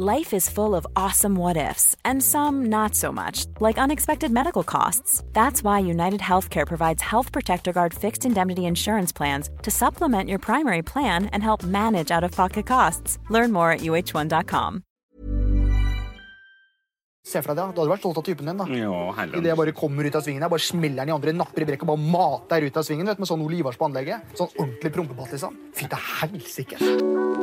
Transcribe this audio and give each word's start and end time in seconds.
Life 0.00 0.32
is 0.32 0.48
full 0.48 0.76
of 0.76 0.86
awesome 0.94 1.34
what 1.34 1.56
ifs, 1.56 1.96
and 2.04 2.22
some 2.22 2.66
not 2.68 2.94
so 2.94 3.10
much, 3.10 3.46
like 3.58 3.78
unexpected 3.78 4.30
medical 4.30 4.62
costs. 4.62 5.24
That's 5.32 5.64
why 5.64 5.80
United 5.80 6.20
Healthcare 6.20 6.64
provides 6.68 7.02
Health 7.02 7.32
Protector 7.32 7.72
Guard 7.72 7.92
fixed 7.92 8.24
indemnity 8.24 8.66
insurance 8.66 9.10
plans 9.12 9.50
to 9.64 9.72
supplement 9.72 10.28
your 10.28 10.38
primary 10.38 10.82
plan 10.82 11.26
and 11.32 11.42
help 11.42 11.64
manage 11.64 12.12
out 12.12 12.22
of 12.22 12.30
pocket 12.30 12.64
costs. 12.64 13.18
Learn 13.28 13.50
more 13.50 13.72
at 13.72 13.80
uh1.com. 13.80 14.84
Se 17.26 17.42
for 17.42 17.52
deg 17.52 17.58
det, 17.58 17.74
Du 17.74 17.80
hadde 17.82 17.90
vært 17.90 18.00
stolt 18.00 18.18
av 18.18 18.24
typen 18.24 18.46
din. 18.46 18.56
da 18.56 18.64
Jo, 18.70 19.12
Idet 19.34 19.50
jeg 19.50 19.56
bare 19.56 19.72
kommer 19.72 20.06
ut 20.06 20.14
av 20.14 20.22
svingen, 20.22 20.40
jeg 20.46 20.50
bare 20.50 20.62
smeller 20.62 21.02
den 21.02 21.08
i 21.08 21.12
andre, 21.12 21.32
napper 21.32 21.62
i 21.62 21.64
brekk 21.72 21.82
og 21.82 21.90
bare 21.96 22.06
mater 22.14 22.62
ut 22.70 22.76
av 22.76 22.86
svingen 22.86 23.04
vet, 23.10 23.18
med 23.18 23.26
sånn 23.28 23.42
Olivars 23.42 23.76
på 23.76 23.90
anlegget. 23.90 24.22
Sånn 24.38 24.54
ordentlig 24.60 24.94
prompepatt, 24.94 25.34
liksom. 25.34 25.58
Fy 25.74 25.90
til 25.90 25.98
helsike. 25.98 27.27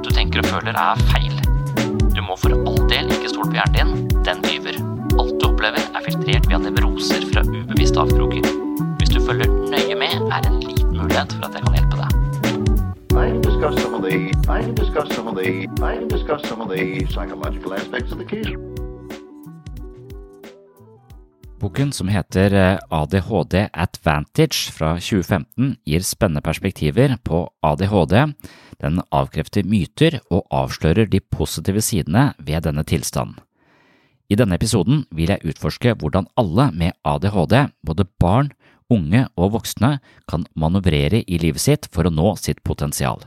tenker 0.31 0.47
og 0.47 0.61
føler 0.61 0.77
er 0.79 1.01
feil. 1.11 1.33
Du 2.15 2.21
må 2.23 2.37
for 2.39 2.55
all 2.55 2.77
del 2.87 3.09
ikke 3.11 3.31
stole 3.33 3.49
på 3.51 3.57
hjernen 3.57 4.07
din, 4.07 4.23
den 4.23 4.39
lyver. 4.47 4.79
Alt 5.19 5.35
du 5.41 5.47
opplever 5.49 5.83
er 5.83 6.05
filtrert 6.05 6.47
via 6.47 6.59
nevroser 6.61 7.25
fra 7.33 7.43
ubevisste 7.43 7.99
avkroker. 7.99 8.47
Hvis 9.01 9.11
du 9.11 9.19
følger 9.25 9.51
nøye 9.73 9.99
med, 9.99 10.15
er 10.31 10.39
det 10.45 10.53
en 10.53 10.63
liten 10.63 10.95
mulighet 10.95 11.35
for 11.35 11.49
at 11.49 11.59
jeg 11.59 11.67
kan 11.67 11.79
hjelpe 11.79 11.99
deg. 11.99 12.17
I 13.11 13.27
can 13.29 13.77
some 13.77 13.93
of 13.93 14.01
the 14.01 14.31
I 14.47 15.97
can 15.97 16.39
some 16.47 16.61
of 16.61 16.69
the 16.69 17.05
psychological 17.09 17.73
aspects 17.73 18.11
of 18.11 18.17
the 18.17 18.25
case. 18.25 18.70
Boken 21.61 21.91
som 21.93 22.09
heter 22.09 22.53
eh, 22.57 22.79
ADHD 22.89 23.67
Advantage 23.69 24.71
fra 24.73 24.95
2015 24.97 25.75
gir 25.85 26.01
spennende 26.01 26.41
perspektiver 26.41 27.13
på 27.21 27.43
ADHD. 27.61 28.15
Den 28.81 28.97
avkrefter 29.13 29.67
myter 29.69 30.17
og 30.33 30.47
avslører 30.49 31.05
de 31.05 31.21
positive 31.21 31.83
sidene 31.85 32.31
ved 32.41 32.65
denne 32.65 32.81
tilstanden. 32.81 33.37
I 34.31 34.39
denne 34.39 34.57
episoden 34.57 35.03
vil 35.13 35.29
jeg 35.29 35.53
utforske 35.53 35.93
hvordan 36.01 36.25
alle 36.39 36.71
med 36.73 36.97
ADHD, 37.05 37.69
både 37.85 38.07
barn, 38.17 38.49
unge 38.89 39.27
og 39.37 39.53
voksne, 39.59 39.99
kan 40.25 40.47
manøvrere 40.57 41.21
i 41.27 41.37
livet 41.37 41.61
sitt 41.61 41.89
for 41.93 42.09
å 42.09 42.15
nå 42.15 42.33
sitt 42.41 42.63
potensial. 42.65 43.21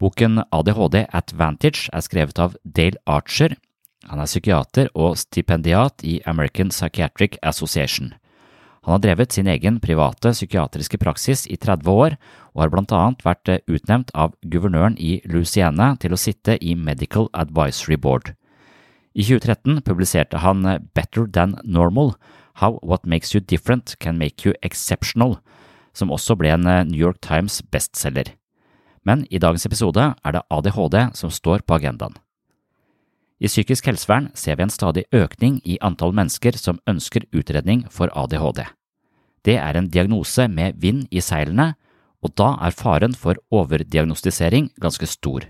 Boken 0.00 0.40
ADHD 0.54 1.02
Advantage 1.12 1.90
er 1.92 2.06
skrevet 2.06 2.38
av 2.40 2.56
Dale 2.64 3.02
Archer, 3.04 3.58
han 4.08 4.22
er 4.22 4.30
psykiater 4.30 4.88
og 4.96 5.18
stipendiat 5.20 6.04
i 6.04 6.18
American 6.26 6.72
Psychiatric 6.72 7.36
Association. 7.42 8.14
Han 8.86 8.96
har 8.96 9.02
drevet 9.04 9.34
sin 9.34 9.48
egen 9.52 9.80
private 9.84 10.32
psykiatriske 10.32 10.98
praksis 11.02 11.44
i 11.46 11.58
30 11.60 11.90
år, 11.92 12.16
og 12.54 12.62
har 12.62 12.72
blant 12.72 12.94
annet 12.96 13.24
vært 13.26 13.50
utnevnt 13.68 14.10
av 14.14 14.32
guvernøren 14.42 14.96
i 14.96 15.18
Louisiana 15.28 15.92
til 16.00 16.14
å 16.14 16.20
sitte 16.20 16.56
i 16.64 16.74
Medical 16.74 17.28
Advisory 17.36 17.98
Board. 18.00 18.32
I 19.12 19.26
2013 19.26 19.82
publiserte 19.84 20.40
han 20.40 20.64
Better 20.94 21.26
Than 21.26 21.58
Normal– 21.64 22.14
How 22.58 22.80
What 22.82 23.06
Makes 23.06 23.34
You 23.34 23.40
Different 23.40 23.94
Can 24.00 24.18
Make 24.18 24.44
You 24.44 24.54
Exceptional, 24.62 25.38
som 25.94 26.10
også 26.10 26.34
ble 26.38 26.50
en 26.50 26.66
New 26.66 26.98
York 26.98 27.20
Times 27.22 27.60
bestselger. 27.70 28.32
Men 29.06 29.26
i 29.30 29.38
dagens 29.38 29.66
episode 29.66 30.02
er 30.02 30.34
det 30.34 30.42
ADHD 30.50 30.98
som 31.14 31.30
står 31.30 31.62
på 31.66 31.78
agendaen. 31.78 32.18
I 33.38 33.46
psykisk 33.46 33.86
helsevern 33.86 34.30
ser 34.34 34.56
vi 34.58 34.64
en 34.66 34.72
stadig 34.72 35.04
økning 35.14 35.60
i 35.64 35.78
antall 35.84 36.14
mennesker 36.16 36.58
som 36.58 36.80
ønsker 36.90 37.26
utredning 37.30 37.84
for 37.90 38.10
ADHD. 38.10 38.64
Det 39.46 39.54
er 39.56 39.78
en 39.78 39.88
diagnose 39.88 40.48
med 40.50 40.80
vind 40.82 41.06
i 41.10 41.22
seilene, 41.22 41.74
og 42.18 42.34
da 42.34 42.56
er 42.66 42.74
faren 42.74 43.14
for 43.14 43.38
overdiagnostisering 43.54 44.72
ganske 44.82 45.06
stor. 45.06 45.46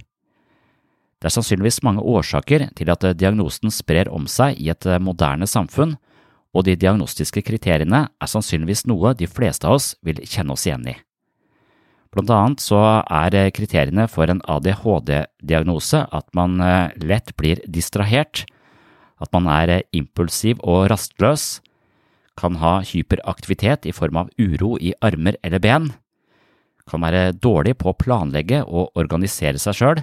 Det 1.18 1.26
er 1.26 1.34
sannsynligvis 1.34 1.80
mange 1.82 2.04
årsaker 2.04 2.68
til 2.76 2.92
at 2.92 3.08
diagnosen 3.18 3.72
sprer 3.74 4.12
om 4.12 4.28
seg 4.28 4.60
i 4.60 4.68
et 4.70 4.84
moderne 5.00 5.48
samfunn, 5.48 5.96
og 6.54 6.64
de 6.68 6.76
diagnostiske 6.76 7.42
kriteriene 7.42 8.04
er 8.08 8.30
sannsynligvis 8.30 8.84
noe 8.86 9.16
de 9.16 9.26
fleste 9.26 9.66
av 9.66 9.80
oss 9.80 9.94
vil 10.04 10.20
kjenne 10.24 10.54
oss 10.54 10.68
igjen 10.68 10.86
i. 10.92 10.96
Blant 12.14 12.30
annet 12.32 12.62
så 12.64 12.78
er 13.04 13.36
kriteriene 13.52 14.06
for 14.08 14.30
en 14.32 14.40
ADHD-diagnose 14.48 16.06
at 16.08 16.28
man 16.36 16.56
lett 17.04 17.34
blir 17.36 17.60
distrahert, 17.68 18.46
at 19.20 19.32
man 19.34 19.48
er 19.50 19.82
impulsiv 19.92 20.62
og 20.64 20.88
rastløs, 20.92 21.58
kan 22.38 22.58
ha 22.62 22.78
hyperaktivitet 22.86 23.88
i 23.90 23.94
form 23.94 24.20
av 24.22 24.30
uro 24.38 24.76
i 24.78 24.94
armer 25.04 25.36
eller 25.42 25.62
ben, 25.62 25.90
kan 26.88 27.02
være 27.04 27.34
dårlig 27.36 27.76
på 27.82 27.90
å 27.90 27.98
planlegge 27.98 28.62
og 28.64 28.96
organisere 28.96 29.60
seg 29.60 29.76
sjøl, 29.76 30.02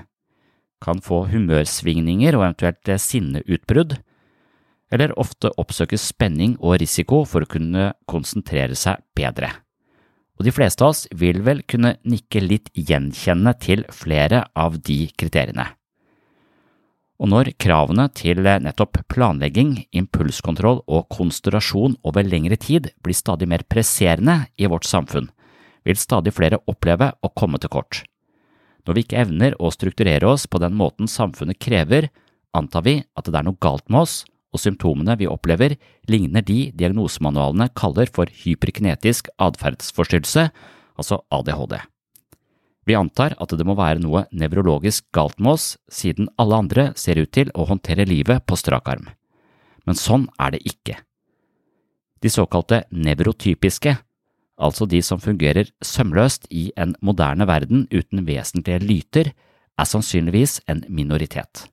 kan 0.84 1.02
få 1.02 1.24
humørsvingninger 1.32 2.36
og 2.36 2.44
eventuelt 2.44 2.96
sinneutbrudd, 3.02 3.98
eller 4.94 5.16
ofte 5.18 5.50
oppsøke 5.58 5.98
spenning 5.98 6.60
og 6.60 6.78
risiko 6.84 7.24
for 7.26 7.42
å 7.42 7.50
kunne 7.50 7.94
konsentrere 8.12 8.78
seg 8.78 9.02
bedre 9.18 9.56
og 10.36 10.46
de 10.48 10.52
fleste 10.52 10.84
av 10.84 10.94
oss 10.94 11.06
vil 11.16 11.42
vel 11.46 11.62
kunne 11.68 11.96
nikke 12.04 12.44
litt 12.44 12.70
gjenkjennende 12.76 13.56
til 13.64 13.86
flere 13.94 14.46
av 14.56 14.80
de 14.84 15.06
kriteriene. 15.16 15.70
Og 17.16 17.30
når 17.32 17.54
kravene 17.62 18.10
til 18.12 18.42
nettopp 18.44 19.00
planlegging, 19.12 19.86
impulskontroll 19.96 20.82
og 20.84 21.08
konsentrasjon 21.16 21.96
over 22.04 22.28
lengre 22.28 22.58
tid 22.60 22.92
blir 23.06 23.16
stadig 23.16 23.48
mer 23.48 23.64
presserende 23.64 24.50
i 24.60 24.68
vårt 24.68 24.88
samfunn, 24.88 25.30
vil 25.88 26.00
stadig 26.02 26.34
flere 26.36 26.60
oppleve 26.68 27.14
å 27.24 27.32
komme 27.32 27.62
til 27.62 27.72
kort. 27.72 28.04
Når 28.86 28.98
vi 28.98 29.06
ikke 29.06 29.22
evner 29.24 29.56
å 29.58 29.72
strukturere 29.72 30.28
oss 30.28 30.44
på 30.46 30.60
den 30.62 30.76
måten 30.76 31.08
samfunnet 31.08 31.62
krever, 31.62 32.10
antar 32.54 32.84
vi 32.84 33.00
at 33.16 33.30
det 33.30 33.40
er 33.40 33.48
noe 33.48 33.62
galt 33.64 33.88
med 33.88 34.04
oss, 34.04 34.26
og 34.56 34.62
symptomene 34.64 35.18
vi 35.20 35.28
opplever, 35.30 35.76
ligner 36.08 36.46
de 36.46 36.70
diagnosemanualene 36.78 37.68
kaller 37.76 38.10
for 38.12 38.32
hyperkinetisk 38.44 39.28
atferdsforstyrrelse, 39.42 40.48
altså 40.96 41.20
ADHD. 41.36 41.78
Vi 42.86 42.96
antar 42.96 43.34
at 43.42 43.54
det 43.58 43.66
må 43.66 43.74
være 43.78 44.02
noe 44.04 44.26
nevrologisk 44.32 45.08
galt 45.16 45.40
med 45.42 45.58
oss, 45.58 45.68
siden 45.90 46.30
alle 46.42 46.62
andre 46.64 46.92
ser 46.96 47.20
ut 47.20 47.34
til 47.34 47.50
å 47.58 47.66
håndtere 47.66 48.06
livet 48.08 48.46
på 48.46 48.58
strak 48.60 48.88
arm. 48.94 49.10
Men 49.86 49.98
sånn 49.98 50.30
er 50.42 50.54
det 50.54 50.62
ikke. 50.70 51.00
De 52.22 52.30
såkalte 52.32 52.84
nevrotypiske, 52.94 53.98
altså 54.56 54.86
de 54.90 55.02
som 55.04 55.22
fungerer 55.22 55.74
sømløst 55.84 56.48
i 56.54 56.70
en 56.78 56.96
moderne 57.02 57.46
verden 57.50 57.88
uten 57.92 58.24
vesentlige 58.30 58.86
lyter, 58.86 59.34
er 59.76 59.90
sannsynligvis 59.90 60.62
en 60.72 60.86
minoritet. 60.88 61.66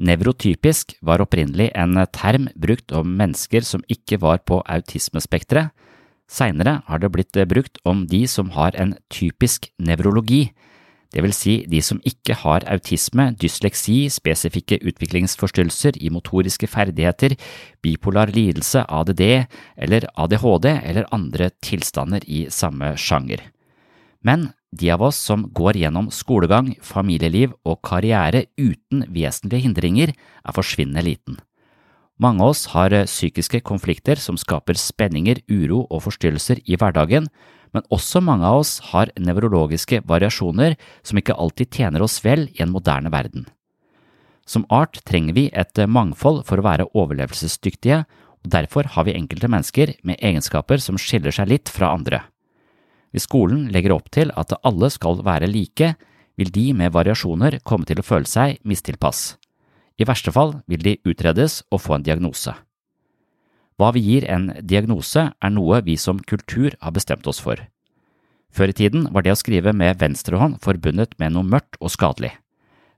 Nevrotypisk 0.00 0.96
var 1.02 1.20
opprinnelig 1.20 1.70
en 1.76 1.98
term 2.14 2.48
brukt 2.56 2.92
om 2.96 3.12
mennesker 3.18 3.60
som 3.66 3.84
ikke 3.92 4.20
var 4.22 4.40
på 4.46 4.62
autismespekteret. 4.64 5.70
Seinere 6.32 6.80
har 6.86 6.98
det 6.98 7.12
blitt 7.12 7.36
brukt 7.48 7.78
om 7.84 8.06
de 8.08 8.24
som 8.26 8.50
har 8.56 8.72
en 8.80 8.94
typisk 9.12 9.68
nevrologi, 9.78 10.52
vil 11.12 11.34
si 11.36 11.58
de 11.68 11.82
som 11.84 12.00
ikke 12.08 12.38
har 12.40 12.64
autisme, 12.72 13.34
dysleksi, 13.36 14.06
spesifikke 14.08 14.78
utviklingsforstyrrelser 14.80 15.98
i 16.00 16.08
motoriske 16.08 16.70
ferdigheter, 16.72 17.36
bipolar 17.84 18.32
lidelse, 18.32 18.86
ADD 18.88 19.20
eller 19.76 20.08
ADHD 20.16 20.70
eller 20.72 21.10
andre 21.12 21.50
tilstander 21.60 22.24
i 22.24 22.46
samme 22.48 22.94
sjanger. 22.96 23.44
Men 24.24 24.52
de 24.72 24.90
av 24.90 25.02
oss 25.04 25.18
som 25.20 25.44
går 25.52 25.76
gjennom 25.82 26.08
skolegang, 26.10 26.72
familieliv 26.80 27.52
og 27.68 27.82
karriere 27.84 28.46
uten 28.56 29.04
vesentlige 29.12 29.66
hindringer, 29.66 30.12
er 30.16 30.56
forsvinnende 30.56 31.04
liten. 31.04 31.38
Mange 32.22 32.44
av 32.44 32.52
oss 32.54 32.66
har 32.72 32.94
psykiske 33.04 33.62
konflikter 33.66 34.20
som 34.20 34.38
skaper 34.40 34.78
spenninger, 34.78 35.42
uro 35.50 35.84
og 35.90 36.04
forstyrrelser 36.06 36.62
i 36.64 36.78
hverdagen, 36.78 37.28
men 37.72 37.86
også 37.92 38.20
mange 38.24 38.46
av 38.46 38.62
oss 38.62 38.78
har 38.92 39.12
nevrologiske 39.20 40.02
variasjoner 40.08 40.76
som 41.02 41.18
ikke 41.20 41.36
alltid 41.36 41.72
tjener 41.72 42.04
oss 42.04 42.20
vel 42.24 42.48
i 42.52 42.62
en 42.64 42.72
moderne 42.72 43.12
verden. 43.12 43.46
Som 44.48 44.66
art 44.72 45.00
trenger 45.08 45.36
vi 45.36 45.46
et 45.54 45.78
mangfold 45.88 46.42
for 46.48 46.60
å 46.60 46.66
være 46.66 46.88
overlevelsesdyktige, 46.92 48.02
og 48.42 48.50
derfor 48.50 48.88
har 48.94 49.06
vi 49.06 49.16
enkelte 49.16 49.50
mennesker 49.50 49.94
med 50.02 50.20
egenskaper 50.20 50.82
som 50.82 50.98
skiller 50.98 51.34
seg 51.34 51.52
litt 51.52 51.70
fra 51.72 51.92
andre. 51.94 52.24
Hvis 53.12 53.28
skolen 53.28 53.68
legger 53.72 53.94
opp 53.94 54.08
til 54.12 54.32
at 54.38 54.54
alle 54.64 54.88
skal 54.90 55.20
være 55.24 55.50
like, 55.50 55.94
vil 56.40 56.52
de 56.52 56.72
med 56.76 56.94
variasjoner 56.94 57.60
komme 57.64 57.86
til 57.88 58.00
å 58.00 58.06
føle 58.06 58.28
seg 58.28 58.60
mistilpass. 58.64 59.36
I 60.00 60.08
verste 60.08 60.32
fall 60.32 60.56
vil 60.66 60.82
de 60.82 60.98
utredes 61.04 61.60
og 61.70 61.84
få 61.84 61.98
en 61.98 62.06
diagnose. 62.06 62.54
Hva 63.76 63.90
vi 63.92 64.02
gir 64.04 64.24
en 64.30 64.50
diagnose, 64.60 65.28
er 65.32 65.52
noe 65.52 65.82
vi 65.84 65.96
som 66.00 66.20
kultur 66.20 66.72
har 66.80 66.94
bestemt 66.96 67.28
oss 67.28 67.40
for. 67.42 67.60
Før 68.52 68.72
i 68.72 68.76
tiden 68.76 69.08
var 69.12 69.24
det 69.24 69.32
å 69.32 69.40
skrive 69.40 69.72
med 69.76 70.00
venstrehånd 70.00 70.58
forbundet 70.64 71.16
med 71.20 71.36
noe 71.36 71.44
mørkt 71.44 71.78
og 71.80 71.92
skadelig. 71.92 72.34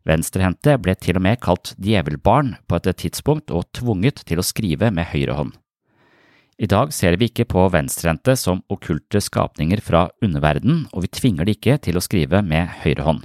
Venstrehendte 0.05 0.77
ble 0.83 0.95
til 1.01 1.17
og 1.17 1.25
med 1.25 1.41
kalt 1.41 1.73
djevelbarn 1.81 2.57
på 2.69 2.77
et 2.77 2.91
tidspunkt 3.01 3.55
og 3.55 3.71
tvunget 3.73 4.25
til 4.29 4.43
å 4.43 4.47
skrive 4.47 4.91
med 4.93 5.09
høyre 5.15 5.39
hånd. 5.39 5.55
I 6.59 6.69
dag 6.71 6.93
ser 6.95 7.17
vi 7.19 7.29
ikke 7.31 7.49
på 7.51 7.67
venstrehendte 7.75 8.37
som 8.39 8.63
okkulte 8.71 9.21
skapninger 9.23 9.83
fra 9.83 10.07
underverden, 10.23 10.85
og 10.95 11.07
vi 11.07 11.15
tvinger 11.19 11.49
de 11.49 11.57
ikke 11.57 11.79
til 11.83 11.99
å 11.99 12.05
skrive 12.05 12.45
med 12.47 12.71
høyre 12.85 13.07
hånd. 13.07 13.25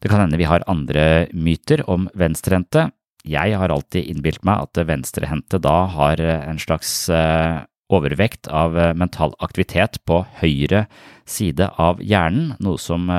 Det 0.00 0.12
kan 0.12 0.22
hende 0.22 0.38
vi 0.40 0.48
har 0.48 0.64
andre 0.70 1.26
myter 1.36 1.82
om 1.90 2.08
venstrehendte, 2.16 2.90
jeg 3.26 3.58
har 3.58 3.72
alltid 3.74 4.06
innbilt 4.06 4.44
meg 4.46 4.68
at 4.68 4.80
venstrehendte 4.86 5.58
da 5.62 5.78
har 5.90 6.22
eh, 6.22 6.44
en 6.46 6.60
slags 6.62 7.08
eh, 7.10 7.58
overvekt 7.90 8.46
av 8.46 8.78
eh, 8.78 8.94
mental 8.94 9.34
aktivitet 9.42 9.98
på 10.06 10.22
høyre 10.40 10.86
side 11.26 11.66
av 11.82 11.98
hjernen, 11.98 12.54
noe 12.62 12.78
som 12.78 13.10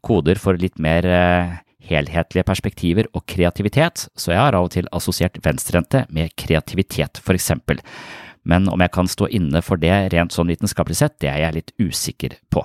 koder 0.00 0.40
for 0.40 0.56
litt 0.56 0.78
mer 0.80 1.04
helhetlige 1.84 2.46
perspektiver 2.48 3.10
og 3.12 3.26
kreativitet, 3.28 4.06
så 4.16 4.32
jeg 4.32 4.40
har 4.40 4.56
av 4.56 4.70
og 4.70 4.72
til 4.72 4.88
assosiert 4.96 5.36
venstrehendte 5.44 6.06
med 6.08 6.32
kreativitet, 6.40 7.20
for 7.20 7.36
eksempel 7.36 7.82
men 8.46 8.68
om 8.70 8.82
jeg 8.82 8.92
kan 8.94 9.08
stå 9.10 9.28
inne 9.34 9.60
for 9.64 9.80
det 9.82 9.92
rent 10.14 10.34
sånn 10.34 10.50
vitenskapelig 10.52 11.00
sett, 11.00 11.16
det 11.22 11.30
er 11.32 11.42
jeg 11.42 11.56
litt 11.56 11.72
usikker 11.82 12.36
på. 12.54 12.62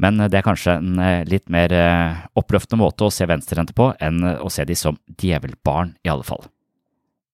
Men 0.00 0.16
det 0.22 0.38
er 0.40 0.46
kanskje 0.46 0.78
en 0.78 0.96
eh, 1.02 1.26
litt 1.28 1.50
mer 1.52 1.74
eh, 1.76 2.22
oppløftende 2.40 2.80
måte 2.80 3.04
å 3.04 3.12
se 3.12 3.28
venstrehendte 3.28 3.76
på 3.76 3.90
enn 4.00 4.24
å 4.40 4.48
se 4.52 4.64
de 4.64 4.76
som 4.78 4.96
djevelbarn, 5.20 5.92
i 6.00 6.12
alle 6.12 6.24
fall. 6.24 6.48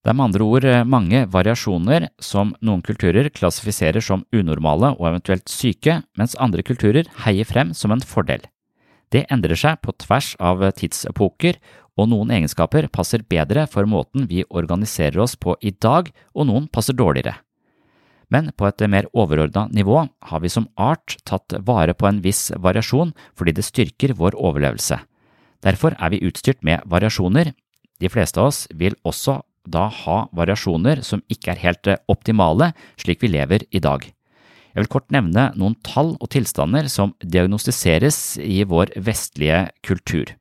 Det 0.02 0.10
er 0.10 0.18
med 0.18 0.28
andre 0.28 0.50
ord 0.50 0.66
eh, 0.66 0.82
mange 0.82 1.22
variasjoner 1.30 2.08
som 2.22 2.56
noen 2.58 2.82
kulturer 2.86 3.30
klassifiserer 3.30 4.02
som 4.02 4.26
unormale 4.34 4.96
og 4.98 5.06
eventuelt 5.12 5.46
syke, 5.50 6.00
mens 6.18 6.34
andre 6.42 6.66
kulturer 6.66 7.06
heier 7.22 7.46
frem 7.46 7.72
som 7.74 7.94
en 7.94 8.02
fordel. 8.02 8.42
Det 9.14 9.28
endrer 9.30 9.54
seg 9.54 9.78
på 9.86 9.94
tvers 10.02 10.34
av 10.42 10.66
tidsepoker, 10.74 11.60
og 11.96 12.10
noen 12.10 12.34
egenskaper 12.34 12.90
passer 12.92 13.22
bedre 13.24 13.64
for 13.70 13.86
måten 13.88 14.26
vi 14.28 14.42
organiserer 14.50 15.22
oss 15.22 15.38
på 15.38 15.54
i 15.62 15.70
dag, 15.70 16.10
og 16.34 16.50
noen 16.50 16.66
passer 16.68 16.98
dårligere 16.98 17.38
men 18.32 18.50
på 18.58 18.66
et 18.68 18.84
mer 18.90 19.06
overordna 19.14 19.66
nivå 19.70 20.06
har 20.30 20.42
vi 20.42 20.50
som 20.52 20.68
art 20.76 21.18
tatt 21.28 21.54
vare 21.66 21.94
på 21.94 22.08
en 22.08 22.22
viss 22.24 22.48
variasjon 22.56 23.12
fordi 23.38 23.54
det 23.56 23.66
styrker 23.66 24.16
vår 24.18 24.34
overlevelse. 24.34 24.98
Derfor 25.62 25.96
er 25.98 26.12
vi 26.12 26.24
utstyrt 26.26 26.62
med 26.66 26.82
variasjoner. 26.86 27.52
De 28.00 28.10
fleste 28.12 28.40
av 28.40 28.50
oss 28.50 28.66
vil 28.74 28.98
også 29.06 29.40
da 29.66 29.86
ha 29.90 30.18
variasjoner 30.36 31.02
som 31.02 31.22
ikke 31.32 31.54
er 31.54 31.62
helt 31.64 31.90
optimale 32.12 32.72
slik 33.00 33.24
vi 33.24 33.32
lever 33.34 33.66
i 33.70 33.82
dag. 33.82 34.04
Jeg 34.76 34.84
vil 34.84 34.92
kort 34.92 35.08
nevne 35.14 35.48
noen 35.56 35.78
tall 35.86 36.12
og 36.20 36.28
tilstander 36.34 36.90
som 36.92 37.14
diagnostiseres 37.24 38.36
i 38.44 38.60
vår 38.68 38.92
vestlige 39.00 39.70
kultur. 39.86 40.34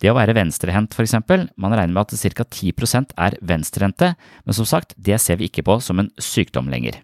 Det 0.00 0.08
å 0.08 0.16
være 0.16 0.34
venstrehendt, 0.36 0.96
eksempel, 1.02 1.48
man 1.60 1.76
regner 1.76 1.92
med 1.92 2.08
at 2.08 2.34
ca. 2.36 2.46
10% 2.48 3.14
er 3.20 3.36
venstrehendte, 3.44 4.14
men 4.46 4.56
som 4.56 4.68
sagt, 4.68 4.96
det 4.96 5.20
ser 5.20 5.40
vi 5.40 5.50
ikke 5.50 5.66
på 5.66 5.76
som 5.84 6.00
en 6.00 6.08
sykdom 6.16 6.72
lenger. 6.72 7.02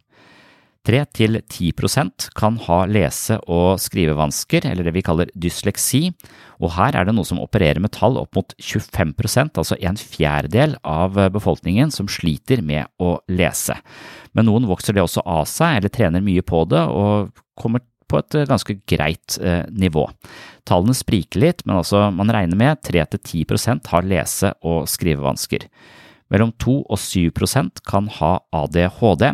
3–10% 0.87 2.29
kan 2.39 2.57
ha 2.63 2.77
lese- 2.87 3.41
og 3.51 3.81
skrivevansker, 3.83 4.69
eller 4.71 4.87
det 4.87 4.95
vi 4.95 5.03
kaller 5.05 5.33
dysleksi, 5.35 6.13
og 6.63 6.77
her 6.77 6.95
er 6.95 7.09
det 7.09 7.15
noe 7.17 7.27
som 7.27 7.41
opererer 7.43 7.83
med 7.83 7.93
tall 7.97 8.17
opp 8.21 8.39
mot 8.39 8.55
25% 8.63 9.59
altså 9.59 9.77
en 9.83 9.99
fjerdedel 9.99 10.77
av 10.87 11.19
befolkningen 11.35 11.91
som 11.93 12.09
sliter 12.09 12.63
med 12.63 12.87
å 13.03 13.17
lese. 13.29 13.77
Men 14.33 14.47
noen 14.49 14.71
vokser 14.71 14.95
det 14.95 15.03
også 15.03 15.27
av 15.27 15.45
seg, 15.51 15.81
eller 15.81 15.93
trener 15.93 16.25
mye 16.25 16.47
på 16.47 16.63
det, 16.71 16.81
og 16.87 17.35
kommer 17.59 17.83
på 18.09 18.21
et 18.21 18.39
eh, 18.39 18.49
ganske 18.49 18.79
greit 18.89 19.39
eh, 19.43 19.65
nivå. 19.71 20.07
Tallene 20.67 20.97
spriker 20.97 21.43
litt, 21.43 21.65
men 21.67 21.81
altså 21.81 22.09
man 22.15 22.33
regner 22.33 22.59
med 22.59 22.83
3–10% 22.87 23.93
har 23.93 24.09
lese- 24.09 24.57
og 24.67 24.89
skrivevansker. 24.91 25.69
Mellom 26.33 26.51
2 26.59 26.81
og 26.91 26.99
7% 26.99 27.83
kan 27.87 28.09
ha 28.19 28.33
ADHD. 28.55 29.29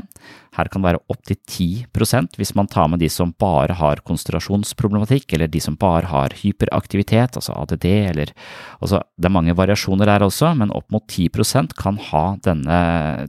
Her 0.52 0.68
kan 0.68 0.82
det 0.82 0.90
være 0.90 1.00
opptil 1.12 1.38
10% 1.48 2.36
hvis 2.36 2.52
man 2.58 2.68
tar 2.68 2.90
med 2.92 3.00
de 3.00 3.08
som 3.08 3.32
bare 3.40 3.72
har 3.78 4.02
konsentrasjonsproblematikk, 4.04 5.32
eller 5.32 5.48
de 5.48 5.62
som 5.64 5.78
bare 5.80 6.10
har 6.10 6.36
hyperaktivitet, 6.42 7.38
altså 7.40 7.56
ADD, 7.56 7.86
eller 8.12 8.34
altså 8.80 9.00
Det 9.16 9.30
er 9.30 9.36
mange 9.38 9.56
variasjoner 9.56 10.10
der 10.10 10.26
også, 10.26 10.52
men 10.58 10.74
opp 10.76 10.92
mot 10.92 11.06
10% 11.08 11.72
kan 11.78 11.96
ha 12.10 12.24
denne 12.44 12.82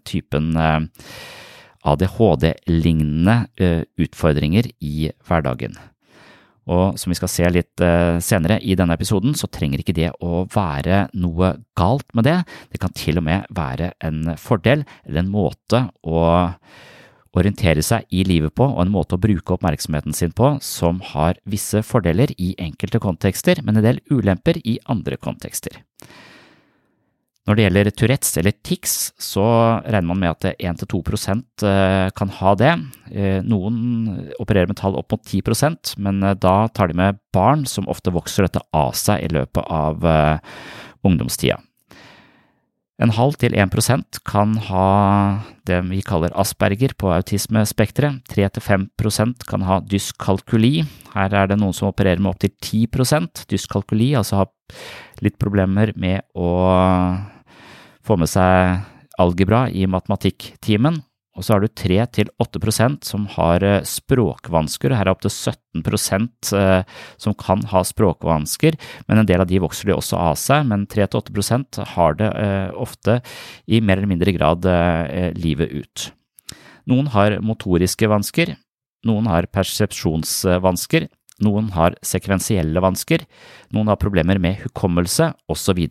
typen 0.03 0.57
eh, 0.59 0.81
ADHD-lignende 1.83 3.39
eh, 3.59 3.81
utfordringer 3.99 4.69
i 4.79 5.09
hverdagen. 5.27 5.75
Og 6.71 6.95
som 6.99 7.11
vi 7.11 7.17
skal 7.19 7.31
se 7.31 7.49
litt 7.51 7.83
eh, 7.83 8.21
senere 8.23 8.59
i 8.63 8.77
denne 8.79 8.95
episoden, 8.95 9.35
så 9.35 9.49
trenger 9.51 9.83
ikke 9.83 9.95
det 9.97 10.13
å 10.23 10.45
være 10.53 11.07
noe 11.19 11.57
galt 11.75 12.07
med 12.15 12.27
det. 12.29 12.39
Det 12.71 12.79
kan 12.79 12.95
til 12.95 13.19
og 13.19 13.27
med 13.27 13.49
være 13.51 13.91
en 14.03 14.37
fordel, 14.39 14.85
eller 15.03 15.25
en 15.25 15.33
måte 15.33 15.85
å 16.07 16.23
orientere 17.33 17.81
seg 17.83 18.05
i 18.13 18.23
livet 18.27 18.53
på, 18.55 18.65
og 18.67 18.83
en 18.83 18.93
måte 18.93 19.17
å 19.17 19.21
bruke 19.21 19.55
oppmerksomheten 19.55 20.15
sin 20.15 20.33
på 20.37 20.53
som 20.63 21.01
har 21.13 21.39
visse 21.49 21.81
fordeler 21.85 22.31
i 22.37 22.53
enkelte 22.61 23.01
kontekster, 23.03 23.63
men 23.65 23.79
en 23.79 23.87
del 23.87 24.03
ulemper 24.13 24.61
i 24.63 24.77
andre 24.93 25.17
kontekster. 25.17 25.81
Når 27.43 27.57
det 27.57 27.63
gjelder 27.65 27.89
Tourettes 27.91 28.37
eller 28.39 28.53
tics, 28.63 28.93
så 29.19 29.43
regner 29.83 30.07
man 30.07 30.21
med 30.21 30.31
at 30.31 30.61
1–2 30.63 31.01
eh, 31.67 32.07
kan 32.15 32.31
ha 32.39 32.53
det. 32.55 32.71
Eh, 33.11 33.41
noen 33.43 34.29
opererer 34.39 34.71
med 34.71 34.79
tall 34.79 34.95
opp 34.95 35.11
mot 35.11 35.27
10% 35.27 35.97
men 35.99 36.23
eh, 36.23 36.37
da 36.39 36.69
tar 36.71 36.87
de 36.87 36.95
med 37.01 37.19
barn 37.35 37.65
som 37.67 37.89
ofte 37.91 38.15
vokser 38.15 38.47
dette 38.47 38.63
av 38.71 38.95
seg 38.95 39.25
i 39.25 39.33
løpet 39.35 39.67
av 39.67 40.07
ungdomstida. 41.03 41.59
En 43.03 43.11
halv 43.11 43.35
til 43.41 43.57
1 43.57 43.73
prosent 43.73 44.21
kan 44.29 44.53
ha 44.69 44.87
det 45.67 45.81
vi 45.89 45.99
kaller 46.05 46.31
asperger 46.39 46.93
på 46.95 47.09
autismespekteret. 47.11 48.21
3–5% 48.31 49.43
kan 49.49 49.65
ha 49.67 49.81
dyskalkuli. 49.83 50.85
Her 51.11 51.35
er 51.41 51.51
det 51.51 51.59
noen 51.59 51.75
som 51.75 51.89
opererer 51.89 52.21
med 52.23 52.37
opptil 52.37 52.53
10% 52.87 53.43
dyskalkuli, 53.51 54.13
altså 54.15 54.43
har 54.43 54.51
litt 55.25 55.35
problemer 55.41 55.91
med 55.99 56.23
å 56.37 56.53
få 58.03 58.17
med 58.19 58.31
seg 58.31 58.83
algebra 59.21 59.67
i 59.71 59.85
matematikktimen. 59.89 61.01
Og 61.33 61.45
så 61.45 61.55
har 61.55 61.63
du 61.63 61.67
3–8% 61.67 63.07
som 63.07 63.23
har 63.33 63.63
språkvansker, 63.63 63.89
språkvansker, 63.89 64.93
her 64.93 65.07
er 65.07 65.15
opptil 65.15 65.31
17 65.33 66.27
eh, 66.59 66.83
som 67.17 67.33
kan 67.33 67.63
ha 67.71 67.81
språkvansker, 67.81 68.77
men 69.07 69.17
en 69.17 69.25
del 69.25 69.41
av 69.41 69.49
de 69.49 69.61
vokser 69.63 69.89
de 69.89 69.95
også 69.95 70.19
av 70.19 70.37
seg, 70.37 70.67
men 70.69 70.85
3–8% 70.85 71.81
har 71.95 72.19
det 72.19 72.29
eh, 72.37 72.69
ofte 72.77 73.21
i 73.65 73.81
mer 73.81 73.97
eller 73.97 74.11
mindre 74.13 74.35
grad 74.35 74.67
livet 75.39 75.73
ut. 75.73 76.11
Noen 76.85 77.09
har 77.15 77.39
motoriske 77.41 78.07
vansker, 78.11 78.53
noen 79.07 79.27
har 79.31 79.49
persepsjonsvansker, 79.49 81.07
noen 81.43 81.71
har 81.73 81.97
sekvensielle 82.05 82.83
vansker, 82.83 83.25
noen 83.73 83.89
har 83.89 84.01
problemer 84.01 84.37
med 84.37 84.61
hukommelse, 84.67 85.31
osv. 85.49 85.87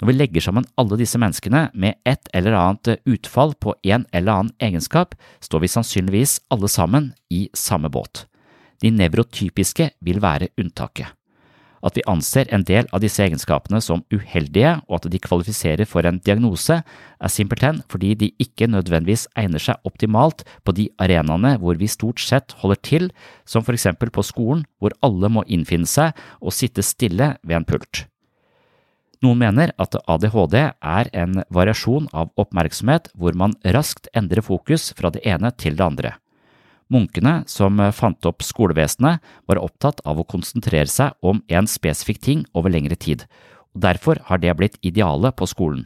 Når 0.00 0.08
vi 0.08 0.16
legger 0.16 0.44
sammen 0.44 0.64
alle 0.80 0.96
disse 0.96 1.20
menneskene 1.20 1.66
med 1.76 1.98
et 2.08 2.30
eller 2.32 2.56
annet 2.56 3.02
utfall 3.04 3.52
på 3.60 3.74
en 3.84 4.06
eller 4.16 4.32
annen 4.32 4.54
egenskap, 4.56 5.12
står 5.44 5.60
vi 5.60 5.72
sannsynligvis 5.74 6.38
alle 6.48 6.70
sammen 6.72 7.12
i 7.28 7.48
samme 7.52 7.92
båt. 7.92 8.24
De 8.80 8.88
nevrotypiske 8.88 9.90
vil 10.00 10.20
være 10.24 10.48
unntaket. 10.56 11.12
At 11.84 11.96
vi 11.96 12.04
anser 12.08 12.48
en 12.52 12.64
del 12.68 12.88
av 12.92 13.00
disse 13.00 13.22
egenskapene 13.24 13.80
som 13.84 14.02
uheldige 14.12 14.74
og 14.82 14.98
at 14.98 15.08
de 15.12 15.20
kvalifiserer 15.20 15.88
for 15.88 16.04
en 16.04 16.20
diagnose, 16.24 16.80
er 16.80 17.32
simpelthen 17.32 17.80
fordi 17.92 18.14
de 18.20 18.30
ikke 18.40 18.68
nødvendigvis 18.68 19.26
egner 19.40 19.60
seg 19.60 19.80
optimalt 19.88 20.44
på 20.64 20.76
de 20.76 20.90
arenaene 21.00 21.54
hvor 21.60 21.80
vi 21.80 21.88
stort 21.88 22.20
sett 22.20 22.56
holder 22.60 22.80
til, 22.84 23.10
som 23.48 23.64
for 23.64 23.76
eksempel 23.76 24.12
på 24.12 24.24
skolen 24.24 24.64
hvor 24.80 24.96
alle 25.04 25.32
må 25.32 25.44
innfinne 25.48 25.88
seg 25.88 26.16
og 26.40 26.56
sitte 26.56 26.84
stille 26.84 27.34
ved 27.40 27.62
en 27.62 27.68
pult. 27.68 28.09
Noen 29.20 29.36
mener 29.42 29.74
at 29.76 29.98
ADHD 30.08 30.56
er 30.56 31.10
en 31.12 31.42
variasjon 31.52 32.06
av 32.16 32.30
oppmerksomhet 32.40 33.10
hvor 33.12 33.36
man 33.36 33.52
raskt 33.76 34.08
endrer 34.16 34.40
fokus 34.40 34.94
fra 34.96 35.10
det 35.12 35.20
ene 35.28 35.50
til 35.60 35.76
det 35.76 35.84
andre. 35.84 36.14
Munkene 36.90 37.42
som 37.46 37.78
fant 37.94 38.26
opp 38.26 38.42
skolevesenet, 38.42 39.20
var 39.46 39.60
opptatt 39.60 40.00
av 40.08 40.18
å 40.18 40.26
konsentrere 40.26 40.88
seg 40.90 41.12
om 41.20 41.44
en 41.52 41.68
spesifikk 41.68 42.18
ting 42.24 42.46
over 42.56 42.72
lengre 42.72 42.96
tid, 42.96 43.26
og 43.76 43.84
derfor 43.84 44.22
har 44.26 44.40
det 44.42 44.56
blitt 44.58 44.80
idealet 44.82 45.36
på 45.36 45.46
skolen. 45.46 45.84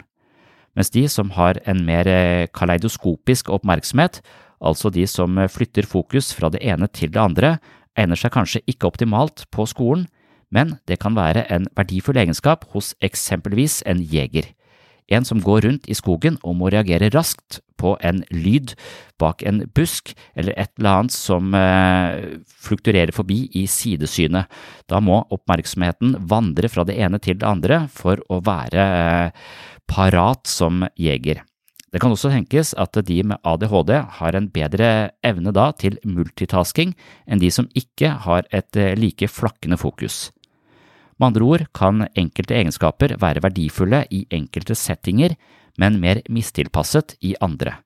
Mens 0.79 0.95
de 0.95 1.05
som 1.11 1.35
har 1.35 1.59
en 1.67 1.83
mer 1.87 2.09
kaleidoskopisk 2.55 3.51
oppmerksomhet, 3.53 4.23
altså 4.63 4.91
de 4.95 5.05
som 5.11 5.37
flytter 5.51 5.87
fokus 5.87 6.33
fra 6.35 6.49
det 6.55 6.63
ene 6.63 6.87
til 6.89 7.11
det 7.13 7.21
andre, 7.21 7.57
egner 7.99 8.19
seg 8.19 8.33
kanskje 8.35 8.63
ikke 8.71 8.89
optimalt 8.89 9.45
på 9.55 9.67
skolen, 9.71 10.07
men 10.55 10.77
det 10.89 11.01
kan 11.03 11.19
være 11.19 11.49
en 11.53 11.67
verdifull 11.75 12.21
egenskap 12.23 12.69
hos 12.75 12.95
eksempelvis 13.03 13.83
en 13.91 14.03
jeger 14.03 14.55
en 15.13 15.25
som 15.27 15.41
går 15.45 15.65
rundt 15.67 15.89
i 15.91 15.97
skogen 15.97 16.39
og 16.43 16.57
må 16.59 16.71
reagere 16.73 17.11
raskt 17.13 17.61
på 17.81 17.95
en 18.07 18.23
lyd 18.33 18.73
bak 19.21 19.43
en 19.45 19.65
busk 19.77 20.15
eller 20.39 20.57
et 20.57 20.71
eller 20.79 21.01
annet 21.01 21.15
som 21.15 21.55
eh, 21.59 22.41
flukturerer 22.65 23.13
forbi 23.15 23.45
i 23.59 23.67
sidesynet. 23.71 24.49
Da 24.89 25.01
må 25.05 25.21
oppmerksomheten 25.35 26.17
vandre 26.31 26.71
fra 26.73 26.87
det 26.89 26.97
ene 26.97 27.21
til 27.21 27.41
det 27.41 27.49
andre 27.49 27.85
for 27.93 28.23
å 28.33 28.41
være 28.45 28.85
eh, 28.85 29.43
parat 29.91 30.49
som 30.49 30.87
jeger. 30.97 31.43
Det 31.95 32.01
kan 32.03 32.11
også 32.11 32.33
tenkes 32.33 32.73
at 32.81 32.97
de 33.07 33.21
med 33.23 33.39
ADHD 33.47 33.93
har 34.17 34.35
en 34.35 34.49
bedre 34.51 34.89
evne 35.23 35.53
da 35.55 35.69
til 35.79 36.01
multitasking 36.03 36.97
enn 37.29 37.43
de 37.43 37.53
som 37.55 37.69
ikke 37.79 38.17
har 38.25 38.49
et 38.51 38.81
eh, 38.81 38.97
like 38.99 39.29
flakkende 39.31 39.79
fokus. 39.79 40.31
Med 41.19 41.31
andre 41.31 41.47
ord 41.47 41.67
kan 41.77 42.07
enkelte 42.15 42.57
egenskaper 42.59 43.17
være 43.23 43.43
verdifulle 43.45 44.05
i 44.11 44.25
enkelte 44.35 44.75
settinger, 44.79 45.37
men 45.79 46.01
mer 46.03 46.23
mistilpasset 46.31 47.17
i 47.23 47.35
andre. 47.43 47.79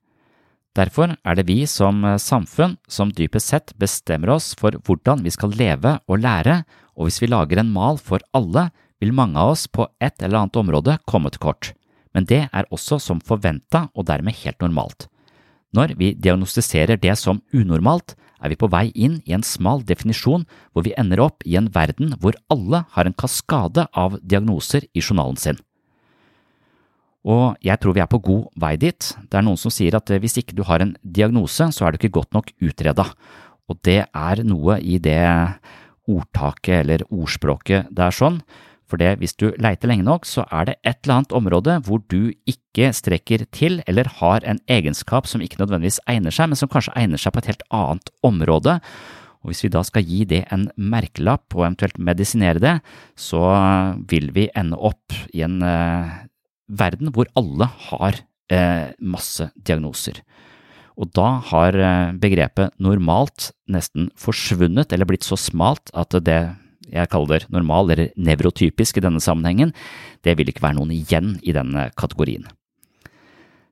Derfor 0.77 1.15
er 1.25 1.35
det 1.35 1.47
vi 1.49 1.63
som 1.67 2.03
samfunn 2.21 2.77
som 2.87 3.11
dypest 3.11 3.51
sett 3.51 3.73
bestemmer 3.81 4.35
oss 4.35 4.53
for 4.57 4.77
hvordan 4.85 5.23
vi 5.25 5.33
skal 5.33 5.55
leve 5.57 5.97
og 6.07 6.21
lære, 6.21 6.61
og 6.95 7.07
hvis 7.07 7.21
vi 7.23 7.31
lager 7.31 7.61
en 7.61 7.73
mal 7.73 7.97
for 7.97 8.21
alle, 8.37 8.69
vil 8.99 9.15
mange 9.15 9.39
av 9.39 9.53
oss 9.55 9.65
på 9.67 9.87
et 10.03 10.21
eller 10.21 10.43
annet 10.43 10.59
område 10.59 10.97
komme 11.07 11.31
til 11.33 11.43
kort. 11.43 11.71
Men 12.13 12.25
det 12.29 12.47
er 12.51 12.69
også 12.73 12.99
som 13.01 13.21
forventa 13.21 13.87
og 13.93 14.07
dermed 14.09 14.37
helt 14.43 14.61
normalt. 14.61 15.07
Når 15.73 15.93
vi 15.99 16.13
diagnostiserer 16.17 16.97
det 16.97 17.15
som 17.17 17.41
unormalt, 17.53 18.15
er 18.39 18.51
vi 18.51 18.57
på 18.59 18.69
vei 18.71 18.89
inn 18.95 19.19
i 19.27 19.35
en 19.35 19.45
smal 19.45 19.83
definisjon 19.85 20.45
hvor 20.71 20.85
vi 20.85 20.95
ender 20.97 21.21
opp 21.23 21.45
i 21.45 21.57
en 21.59 21.69
verden 21.75 22.15
hvor 22.19 22.37
alle 22.53 22.83
har 22.95 23.09
en 23.09 23.17
kaskade 23.17 23.87
av 23.93 24.19
diagnoser 24.23 24.87
i 24.93 25.03
journalen 25.03 25.39
sin. 25.39 25.59
Og 27.27 27.59
jeg 27.65 27.79
tror 27.81 27.97
vi 27.97 28.01
er 28.01 28.09
på 28.09 28.21
god 28.23 28.47
vei 28.59 28.75
dit. 28.79 29.11
Det 29.27 29.37
er 29.37 29.43
noen 29.43 29.59
som 29.59 29.73
sier 29.73 29.97
at 29.97 30.07
hvis 30.07 30.39
ikke 30.39 30.55
du 30.55 30.63
har 30.63 30.81
en 30.81 30.95
diagnose, 31.03 31.67
så 31.75 31.85
er 31.85 31.91
du 31.91 31.99
ikke 31.99 32.15
godt 32.21 32.33
nok 32.33 32.53
utreda. 32.63 33.09
Og 33.69 33.77
det 33.85 34.01
er 34.07 34.43
noe 34.47 34.79
i 34.79 34.97
det 35.03 35.19
ordtaket 36.09 36.79
eller 36.79 37.05
ordspråket 37.11 37.91
det 37.93 38.05
er 38.07 38.15
sånn, 38.15 38.39
for 38.89 39.01
det, 39.01 39.19
hvis 39.21 39.35
du 39.37 39.51
leiter 39.61 39.91
lenge 39.91 40.07
nok, 40.07 40.25
så 40.25 40.45
er 40.49 40.69
det 40.69 40.75
et 40.81 40.97
eller 41.03 41.19
annet 41.19 41.35
område 41.37 41.77
hvor 41.85 42.01
du 42.09 42.33
ikke 42.49 42.89
strekker 42.95 43.45
til 43.55 43.79
eller 43.89 44.09
har 44.19 44.45
en 44.47 44.61
egenskap 44.71 45.29
som 45.29 45.43
ikke 45.45 45.61
nødvendigvis 45.61 46.01
egner 46.09 46.33
seg, 46.33 46.49
men 46.49 46.59
som 46.59 46.71
kanskje 46.71 46.95
egner 46.97 47.21
seg 47.21 47.35
på 47.35 47.43
et 47.43 47.51
helt 47.51 47.65
annet 47.75 48.13
område. 48.25 48.79
Og 49.39 49.51
hvis 49.51 49.63
vi 49.63 49.71
da 49.71 49.83
skal 49.87 50.07
gi 50.07 50.25
det 50.27 50.41
en 50.51 50.67
merkelapp 50.75 51.55
og 51.55 51.63
eventuelt 51.67 51.99
medisinere 52.01 52.59
det, 52.63 52.75
så 53.15 53.43
vil 54.09 54.33
vi 54.35 54.49
ende 54.57 54.79
opp 54.79 55.15
i 55.31 55.45
en 55.45 55.61
eh, 55.63 56.17
verden 56.67 57.13
hvor 57.15 57.29
alle 57.39 57.69
har 57.89 58.19
eh, 58.51 58.91
masse 58.99 59.47
diagnoser. 59.55 60.19
Og 60.99 61.13
da 61.15 61.29
har 61.51 61.77
eh, 61.77 62.15
begrepet 62.19 62.75
normalt 62.83 63.53
nesten 63.71 64.09
forsvunnet 64.19 64.91
eller 64.91 65.07
blitt 65.07 65.27
så 65.27 65.39
smalt 65.39 65.93
at 65.95 66.17
det 66.25 66.41
jeg 66.91 67.09
kaller 67.11 67.45
det 67.45 67.53
normal 67.53 67.91
eller 67.93 68.13
nevrotypisk 68.17 68.97
i 68.97 69.03
denne 69.05 69.21
sammenhengen, 69.23 69.73
det 70.25 70.37
vil 70.37 70.49
ikke 70.51 70.63
være 70.65 70.79
noen 70.79 70.93
igjen 70.95 71.37
i 71.43 71.55
denne 71.55 71.89
kategorien. 71.99 72.47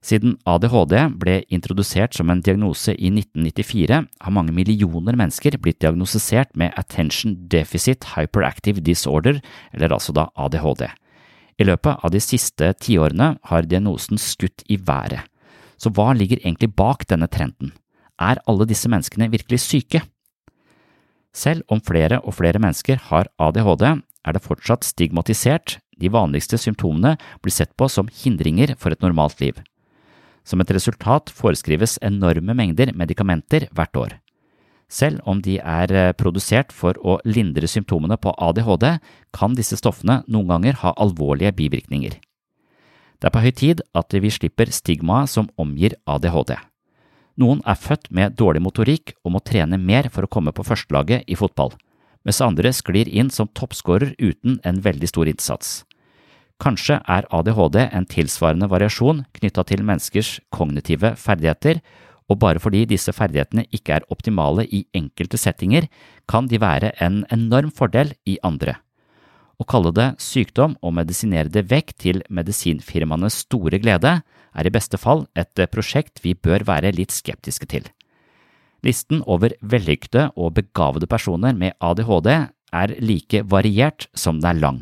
Siden 0.08 0.38
ADHD 0.48 0.94
ble 1.20 1.42
introdusert 1.52 2.16
som 2.16 2.30
en 2.32 2.42
diagnose 2.46 2.94
i 2.94 3.10
1994, 3.12 4.06
har 4.08 4.34
mange 4.36 4.54
millioner 4.56 5.18
mennesker 5.20 5.58
blitt 5.60 5.82
diagnostisert 5.84 6.54
med 6.56 6.76
Attention 6.80 7.34
Deficit 7.52 8.14
Hyperactive 8.14 8.84
Disorder, 8.86 9.42
eller 9.74 9.96
altså 9.98 10.16
da 10.16 10.30
ADHD. 10.38 10.86
I 11.58 11.66
løpet 11.66 12.06
av 12.06 12.14
de 12.14 12.22
siste 12.22 12.70
tiårene 12.86 13.34
har 13.50 13.68
diagnosen 13.68 14.22
skutt 14.22 14.64
i 14.70 14.78
været. 14.78 15.26
Så 15.78 15.92
hva 15.94 16.14
ligger 16.16 16.40
egentlig 16.44 16.72
bak 16.78 17.04
denne 17.10 17.28
trenden? 17.28 17.74
Er 18.22 18.40
alle 18.50 18.66
disse 18.70 18.90
menneskene 18.90 19.30
virkelig 19.34 19.60
syke? 19.66 20.02
Selv 21.38 21.62
om 21.70 21.82
flere 21.84 22.18
og 22.26 22.34
flere 22.40 22.58
mennesker 22.62 22.98
har 23.12 23.30
ADHD, 23.38 23.86
er 24.26 24.34
det 24.34 24.44
fortsatt 24.44 24.88
stigmatisert, 24.88 25.78
de 25.98 26.10
vanligste 26.14 26.58
symptomene 26.62 27.16
blir 27.46 27.54
sett 27.54 27.74
på 27.78 27.88
som 27.90 28.10
hindringer 28.10 28.74
for 28.78 28.94
et 28.94 29.04
normalt 29.06 29.42
liv. 29.42 29.58
Som 30.48 30.62
et 30.62 30.72
resultat 30.74 31.30
foreskrives 31.34 31.98
enorme 32.06 32.56
mengder 32.58 32.94
medikamenter 32.96 33.68
hvert 33.76 34.00
år. 34.00 34.16
Selv 34.88 35.20
om 35.28 35.42
de 35.44 35.58
er 35.60 35.92
eh, 35.92 36.14
produsert 36.16 36.72
for 36.72 36.96
å 37.04 37.18
lindre 37.28 37.68
symptomene 37.68 38.16
på 38.18 38.32
ADHD, 38.40 39.02
kan 39.36 39.58
disse 39.58 39.76
stoffene 39.76 40.22
noen 40.32 40.48
ganger 40.54 40.80
ha 40.84 40.94
alvorlige 40.96 41.52
bivirkninger. 41.58 42.16
Det 43.18 43.28
er 43.28 43.34
på 43.34 43.44
høy 43.44 43.52
tid 43.52 43.84
at 43.98 44.16
vi 44.16 44.32
slipper 44.32 44.72
stigmaet 44.72 45.34
som 45.34 45.52
omgir 45.60 45.98
ADHD. 46.08 46.56
Noen 47.38 47.60
er 47.70 47.78
født 47.78 48.10
med 48.10 48.34
dårlig 48.40 48.64
motorikk 48.66 49.14
og 49.24 49.36
må 49.36 49.42
trene 49.46 49.78
mer 49.78 50.10
for 50.14 50.26
å 50.26 50.32
komme 50.32 50.54
på 50.56 50.66
førstelaget 50.66 51.28
i 51.30 51.38
fotball, 51.38 51.76
mens 52.26 52.42
andre 52.42 52.72
sklir 52.74 53.10
inn 53.10 53.30
som 53.34 53.50
toppskårer 53.54 54.16
uten 54.18 54.58
en 54.66 54.82
veldig 54.82 55.10
stor 55.12 55.30
innsats. 55.30 55.84
Kanskje 56.58 56.98
er 57.06 57.28
ADHD 57.30 57.78
en 57.86 58.08
tilsvarende 58.10 58.70
variasjon 58.72 59.22
knytta 59.38 59.64
til 59.70 59.86
menneskers 59.86 60.40
kognitive 60.50 61.14
ferdigheter, 61.22 61.84
og 62.28 62.42
bare 62.42 62.60
fordi 62.60 62.82
disse 62.90 63.14
ferdighetene 63.14 63.68
ikke 63.72 64.00
er 64.00 64.08
optimale 64.12 64.66
i 64.66 64.82
enkelte 64.98 65.38
settinger, 65.40 65.86
kan 66.28 66.50
de 66.50 66.60
være 66.60 66.92
en 67.04 67.22
enorm 67.32 67.70
fordel 67.72 68.16
i 68.26 68.40
andre. 68.44 68.80
Å 69.58 69.66
kalle 69.66 69.90
det 69.90 70.12
sykdom 70.22 70.76
og 70.86 70.94
medisinere 71.00 71.50
det 71.50 71.64
vekk 71.72 71.96
til 71.98 72.20
medisinfirmaenes 72.30 73.40
store 73.48 73.80
glede 73.82 74.20
er 74.22 74.68
i 74.70 74.74
beste 74.74 75.00
fall 75.02 75.26
et 75.38 75.58
prosjekt 75.74 76.22
vi 76.22 76.36
bør 76.38 76.66
være 76.68 76.94
litt 76.94 77.14
skeptiske 77.16 77.66
til. 77.72 77.88
Listen 78.86 79.24
over 79.26 79.56
vellykkede 79.66 80.30
og 80.38 80.54
begavede 80.60 81.10
personer 81.10 81.58
med 81.58 81.74
ADHD 81.82 82.30
er 82.30 82.94
like 83.02 83.42
variert 83.50 84.06
som 84.14 84.38
den 84.38 84.52
er 84.52 84.62
lang, 84.62 84.80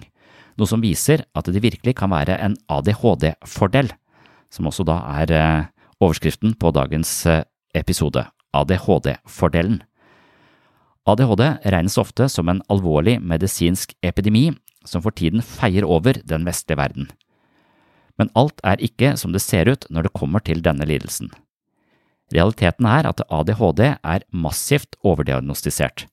noe 0.60 0.68
som 0.68 0.84
viser 0.84 1.24
at 1.32 1.48
det 1.48 1.64
virkelig 1.64 1.96
kan 1.96 2.12
være 2.12 2.36
en 2.44 2.58
ADHD-fordel, 2.68 3.94
som 4.52 4.68
også 4.68 4.84
da 4.88 5.00
er 5.22 5.32
eh, 5.32 5.66
overskriften 6.04 6.58
på 6.60 6.76
dagens 6.76 7.12
eh, 7.32 7.46
episode, 7.76 8.26
ADHD-fordelen. 8.52 9.80
ADHD 11.06 11.44
regnes 11.72 12.00
ofte 12.02 12.28
som 12.34 12.50
en 12.50 12.64
alvorlig 12.74 13.20
medisinsk 13.22 13.94
epidemi 14.04 14.50
som 14.90 15.04
for 15.06 15.16
tiden 15.16 15.44
feier 15.46 15.86
over 15.86 16.20
den 16.24 16.46
vestlige 16.48 16.80
verden. 16.80 17.10
Men 18.20 18.32
alt 18.36 18.62
er 18.64 18.82
ikke 18.84 19.16
som 19.20 19.34
det 19.36 19.44
ser 19.44 19.68
ut 19.68 19.88
når 19.90 20.08
det 20.08 20.16
kommer 20.16 20.44
til 20.44 20.64
denne 20.64 20.88
lidelsen. 20.88 21.32
Realiteten 22.34 22.88
er 22.90 23.06
at 23.06 23.22
ADHD 23.30 23.82
er 24.02 24.26
massivt 24.34 24.96
overdiagnostisert. 25.06 26.08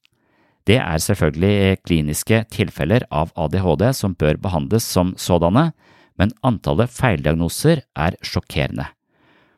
Det 0.69 0.79
er 0.79 0.99
selvfølgelig 1.03 1.83
kliniske 1.87 2.45
tilfeller 2.55 3.07
av 3.11 3.33
ADHD 3.35 3.89
som 3.97 4.15
bør 4.15 4.39
behandles 4.39 4.85
som 4.87 5.15
sådanne, 5.19 5.73
men 6.21 6.35
antallet 6.47 6.93
feildiagnoser 6.93 7.83
er 7.97 8.19
sjokkerende. 8.23 8.87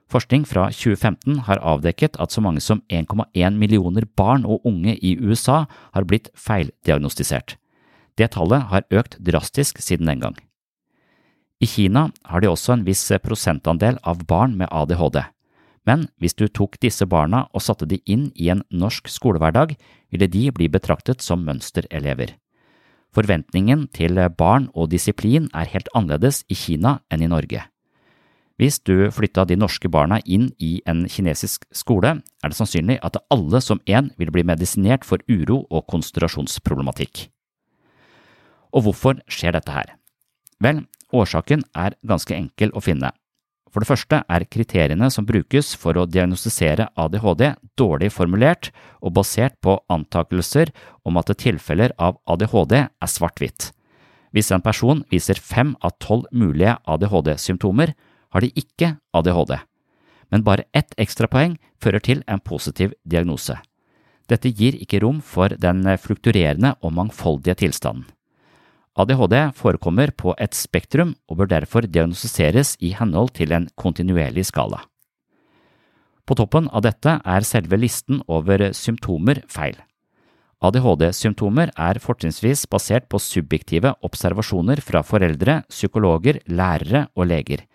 Forskning 0.09 0.45
fra 0.47 0.69
2015 0.71 1.43
har 1.49 1.61
avdekket 1.65 2.17
at 2.23 2.33
så 2.33 2.41
mange 2.45 2.63
som 2.63 2.83
1,1 2.93 3.59
millioner 3.59 4.07
barn 4.17 4.45
og 4.47 4.65
unge 4.69 4.95
i 4.95 5.17
USA 5.19 5.65
har 5.97 6.07
blitt 6.07 6.31
feildiagnostisert. 6.39 7.57
Det 8.19 8.31
tallet 8.35 8.69
har 8.71 8.87
økt 8.95 9.19
drastisk 9.19 9.81
siden 9.83 10.11
den 10.11 10.23
gang. 10.23 10.37
I 11.63 11.67
Kina 11.67 12.09
har 12.29 12.43
de 12.43 12.51
også 12.51 12.75
en 12.75 12.85
viss 12.87 13.07
prosentandel 13.23 13.99
av 14.03 14.27
barn 14.29 14.57
med 14.59 14.69
ADHD, 14.71 15.23
men 15.87 16.09
hvis 16.21 16.37
du 16.37 16.47
tok 16.49 16.79
disse 16.81 17.07
barna 17.07 17.45
og 17.53 17.63
satte 17.63 17.89
de 17.89 18.01
inn 18.09 18.31
i 18.35 18.49
en 18.53 18.63
norsk 18.73 19.09
skolehverdag, 19.13 19.77
ville 20.11 20.31
de 20.31 20.49
bli 20.55 20.69
betraktet 20.73 21.23
som 21.23 21.45
mønsterelever. 21.45 22.35
Forventningen 23.15 23.87
til 23.95 24.19
barn 24.37 24.71
og 24.75 24.91
disiplin 24.91 25.47
er 25.55 25.71
helt 25.71 25.91
annerledes 25.95 26.43
i 26.51 26.57
Kina 26.59 26.99
enn 27.13 27.23
i 27.23 27.31
Norge. 27.31 27.63
Hvis 28.59 28.79
du 28.87 29.11
flytta 29.11 29.45
de 29.51 29.59
norske 29.59 29.91
barna 29.91 30.21
inn 30.31 30.53
i 30.63 30.79
en 30.87 31.05
kinesisk 31.11 31.67
skole, 31.75 32.21
er 32.23 32.51
det 32.51 32.59
sannsynlig 32.59 33.01
at 33.03 33.19
alle 33.35 33.61
som 33.63 33.83
én 33.87 34.13
vil 34.19 34.31
bli 34.35 34.47
medisinert 34.47 35.07
for 35.07 35.19
uro 35.29 35.65
og 35.71 35.89
konsentrasjonsproblematikk. 35.91 37.34
Og 38.75 38.89
hvorfor 38.89 39.21
skjer 39.31 39.55
dette 39.55 39.73
her? 39.73 39.95
Vel, 40.63 40.83
årsaken 41.15 41.63
er 41.79 41.95
ganske 42.07 42.35
enkel 42.35 42.75
å 42.75 42.83
finne. 42.83 43.13
For 43.75 43.83
det 43.83 43.91
første 43.91 44.21
er 44.31 44.47
kriteriene 44.47 45.09
som 45.11 45.27
brukes 45.27 45.73
for 45.75 45.99
å 45.99 46.07
diagnostisere 46.07 46.87
ADHD 46.95 47.49
dårlig 47.79 48.13
formulert 48.15 48.71
og 49.03 49.17
basert 49.19 49.57
på 49.67 49.81
antakelser 49.91 50.71
om 51.03 51.19
at 51.19 51.33
tilfeller 51.43 51.95
av 51.99 52.21
ADHD 52.31 52.77
er 52.85 53.11
svart-hvitt. 53.11 53.73
Hvis 54.31 54.53
en 54.55 54.63
person 54.63 55.03
viser 55.11 55.43
fem 55.43 55.75
av 55.83 55.97
tolv 55.99 56.31
mulige 56.31 56.77
ADHD-symptomer, 56.87 57.95
har 58.31 58.43
de 58.43 58.51
ikke 58.59 58.95
ADHD. 59.15 59.59
Men 60.31 60.47
bare 60.47 60.67
ett 60.75 60.95
ekstrapoeng 60.99 61.59
fører 61.83 62.03
til 62.03 62.23
en 62.31 62.43
positiv 62.43 62.95
diagnose. 63.03 63.59
Dette 64.31 64.55
gir 64.55 64.79
ikke 64.79 65.03
rom 65.03 65.19
for 65.23 65.51
den 65.51 65.83
flukturerende 65.99 66.77
og 66.81 66.95
mangfoldige 66.95 67.59
tilstanden. 67.67 68.07
ADHD 68.95 69.35
forekommer 69.59 70.13
på 70.15 70.37
et 70.39 70.55
spektrum 70.55 71.17
og 71.27 71.41
bør 71.41 71.51
derfor 71.51 71.87
diagnostiseres 71.87 72.77
i 72.79 72.93
henhold 72.95 73.33
til 73.35 73.51
en 73.57 73.67
kontinuerlig 73.75 74.47
skala. 74.47 74.85
På 76.25 76.37
toppen 76.39 76.71
av 76.71 76.85
dette 76.87 77.19
er 77.19 77.45
selve 77.45 77.77
listen 77.77 78.23
over 78.31 78.71
symptomer 78.73 79.43
feil. 79.51 79.77
ADHD-symptomer 80.65 81.75
er 81.75 82.01
fortrinnsvis 82.01 82.65
basert 82.71 83.11
på 83.11 83.19
subjektive 83.21 83.93
observasjoner 84.07 84.81
fra 84.81 85.03
foreldre, 85.05 85.61
psykologer, 85.69 86.39
lærere 86.47 87.09
og 87.19 87.29
leger. 87.29 87.67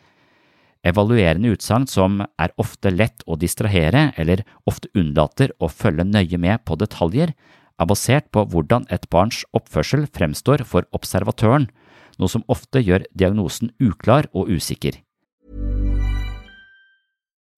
Evaluerende 0.87 1.51
utsagn 1.53 1.85
som 1.91 2.21
er 2.23 2.55
ofte 2.57 2.89
lett 2.95 3.21
å 3.27 3.35
distrahere 3.37 4.13
eller 4.17 4.45
ofte 4.65 4.89
unnlater 4.97 5.51
å 5.59 5.67
følge 5.67 6.07
nøye 6.07 6.39
med 6.39 6.63
på 6.65 6.79
detaljer, 6.79 7.35
er 7.79 7.87
basert 7.87 8.29
på 8.31 8.43
hvordan 8.45 8.87
et 8.91 9.07
barns 9.09 9.43
oppførsel 9.55 10.07
fremstår 10.13 10.65
for 10.67 10.87
observatøren, 10.93 11.69
noe 12.19 12.29
som 12.31 12.43
ofte 12.51 12.83
gjør 12.83 13.07
diagnosen 13.15 13.71
uklar 13.79 14.27
og 14.33 14.51
usikker. 14.51 14.99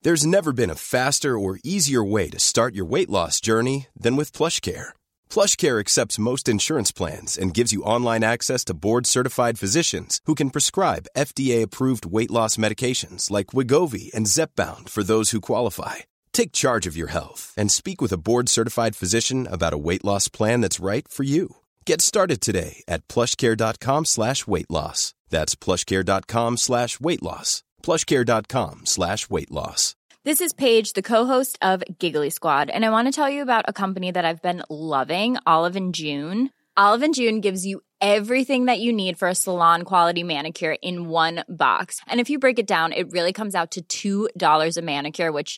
There's 0.04 0.26
never 0.26 0.52
been 0.52 0.72
a 0.72 0.76
faster 0.76 1.38
or 1.38 1.60
easier 1.64 2.04
way 2.04 2.28
to 2.32 2.40
start 2.40 2.74
your 2.74 2.86
weight 2.86 3.10
loss 3.10 3.40
journey 3.40 3.86
than 3.96 4.16
with 4.16 4.32
PlushCare. 4.32 4.94
PlushCare 5.30 5.80
accepts 5.80 6.18
most 6.18 6.50
insurance 6.50 6.92
plans 6.92 7.38
and 7.38 7.54
gives 7.54 7.72
you 7.72 7.84
online 7.84 8.24
access 8.24 8.66
to 8.66 8.74
board-certified 8.74 9.60
physicians 9.60 10.20
who 10.26 10.34
can 10.34 10.50
prescribe 10.50 11.12
FDA-approved 11.16 12.08
weight 12.08 12.32
loss 12.32 12.58
medications 12.58 13.30
like 13.30 13.54
Wigovi 13.54 14.12
and 14.16 14.26
Zepbound 14.26 14.90
for 14.90 15.04
those 15.04 15.30
who 15.30 15.40
qualify. 15.40 15.98
Take 16.34 16.52
charge 16.52 16.88
of 16.88 16.98
your 16.98 17.08
health 17.08 17.54
and 17.58 17.72
speak 17.72 18.02
with 18.02 18.12
a 18.12 18.18
board-certified 18.18 18.96
physician 18.96 19.48
about 19.48 19.74
a 19.74 19.78
weight 19.78 20.04
loss 20.04 20.28
plan 20.28 20.62
that's 20.62 20.80
right 20.80 21.08
for 21.08 21.24
you. 21.24 21.58
Get 21.86 22.02
started 22.02 22.42
today 22.42 22.84
at 22.88 23.08
plushcare.com 23.08 24.06
slash 24.06 24.48
weight 24.48 24.70
loss. 24.70 25.14
That's 25.30 25.56
plushcare.com 25.56 26.58
slash 26.58 27.00
weight 27.00 27.22
loss. 27.24 27.64
plushcare.com 27.84 28.86
slash 28.86 29.30
weight 29.30 29.52
loss. 29.52 29.96
This 30.24 30.40
is 30.40 30.54
Paige, 30.54 30.94
the 30.94 31.02
co-host 31.02 31.58
of 31.64 31.84
Giggly 31.98 32.30
Squad, 32.30 32.70
and 32.70 32.86
I 32.86 32.92
want 32.92 33.08
to 33.08 33.12
tell 33.12 33.28
you 33.28 33.42
about 33.42 33.66
a 33.68 33.74
company 33.74 34.12
that 34.12 34.24
I've 34.24 34.42
been 34.42 34.62
loving, 34.70 35.38
Olive 35.48 35.76
and 35.76 35.96
June. 35.96 36.52
Olive 36.78 37.02
and 37.02 37.16
June 37.16 37.42
gives 37.42 37.66
you 37.66 37.82
everything 38.00 38.66
that 38.66 38.80
you 38.80 38.94
need 38.94 39.18
for 39.18 39.28
a 39.28 39.34
salon 39.34 39.82
quality 39.82 40.22
manicure 40.22 40.76
in 40.82 41.10
one 41.10 41.44
box. 41.50 42.02
And 42.08 42.20
if 42.20 42.30
you 42.30 42.38
break 42.38 42.60
it 42.60 42.68
down, 42.68 42.94
it 42.94 43.12
really 43.12 43.34
comes 43.34 43.56
out 43.56 43.78
to 43.90 44.30
$2 44.30 44.78
a 44.78 44.82
manicure, 44.84 45.32
which 45.32 45.58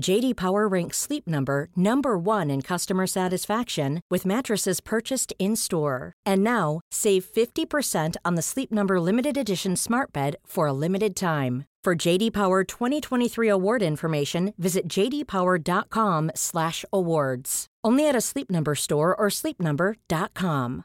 JD 0.00 0.36
Power 0.36 0.66
ranks 0.68 0.96
Sleep 0.96 1.26
Number 1.26 1.68
number 1.76 2.16
1 2.16 2.48
in 2.50 2.62
customer 2.62 3.06
satisfaction 3.06 4.00
with 4.10 4.24
mattresses 4.24 4.80
purchased 4.80 5.34
in-store. 5.38 6.14
And 6.24 6.42
now, 6.44 6.80
save 6.90 7.24
50% 7.24 8.16
on 8.24 8.36
the 8.36 8.42
Sleep 8.42 8.70
Number 8.70 9.00
limited 9.00 9.36
edition 9.36 9.74
Smart 9.76 10.12
Bed 10.12 10.36
for 10.46 10.68
a 10.68 10.72
limited 10.72 11.16
time. 11.16 11.64
For 11.84 11.96
JD 11.96 12.32
Power 12.32 12.64
2023 12.64 13.48
award 13.48 13.82
information, 13.82 14.52
visit 14.58 14.88
jdpower.com/awards. 14.88 17.66
Only 17.84 18.08
at 18.08 18.16
a 18.16 18.20
Sleep 18.20 18.50
Number 18.50 18.74
store 18.74 19.14
or 19.16 19.30
sleepnumber.com. 19.30 20.84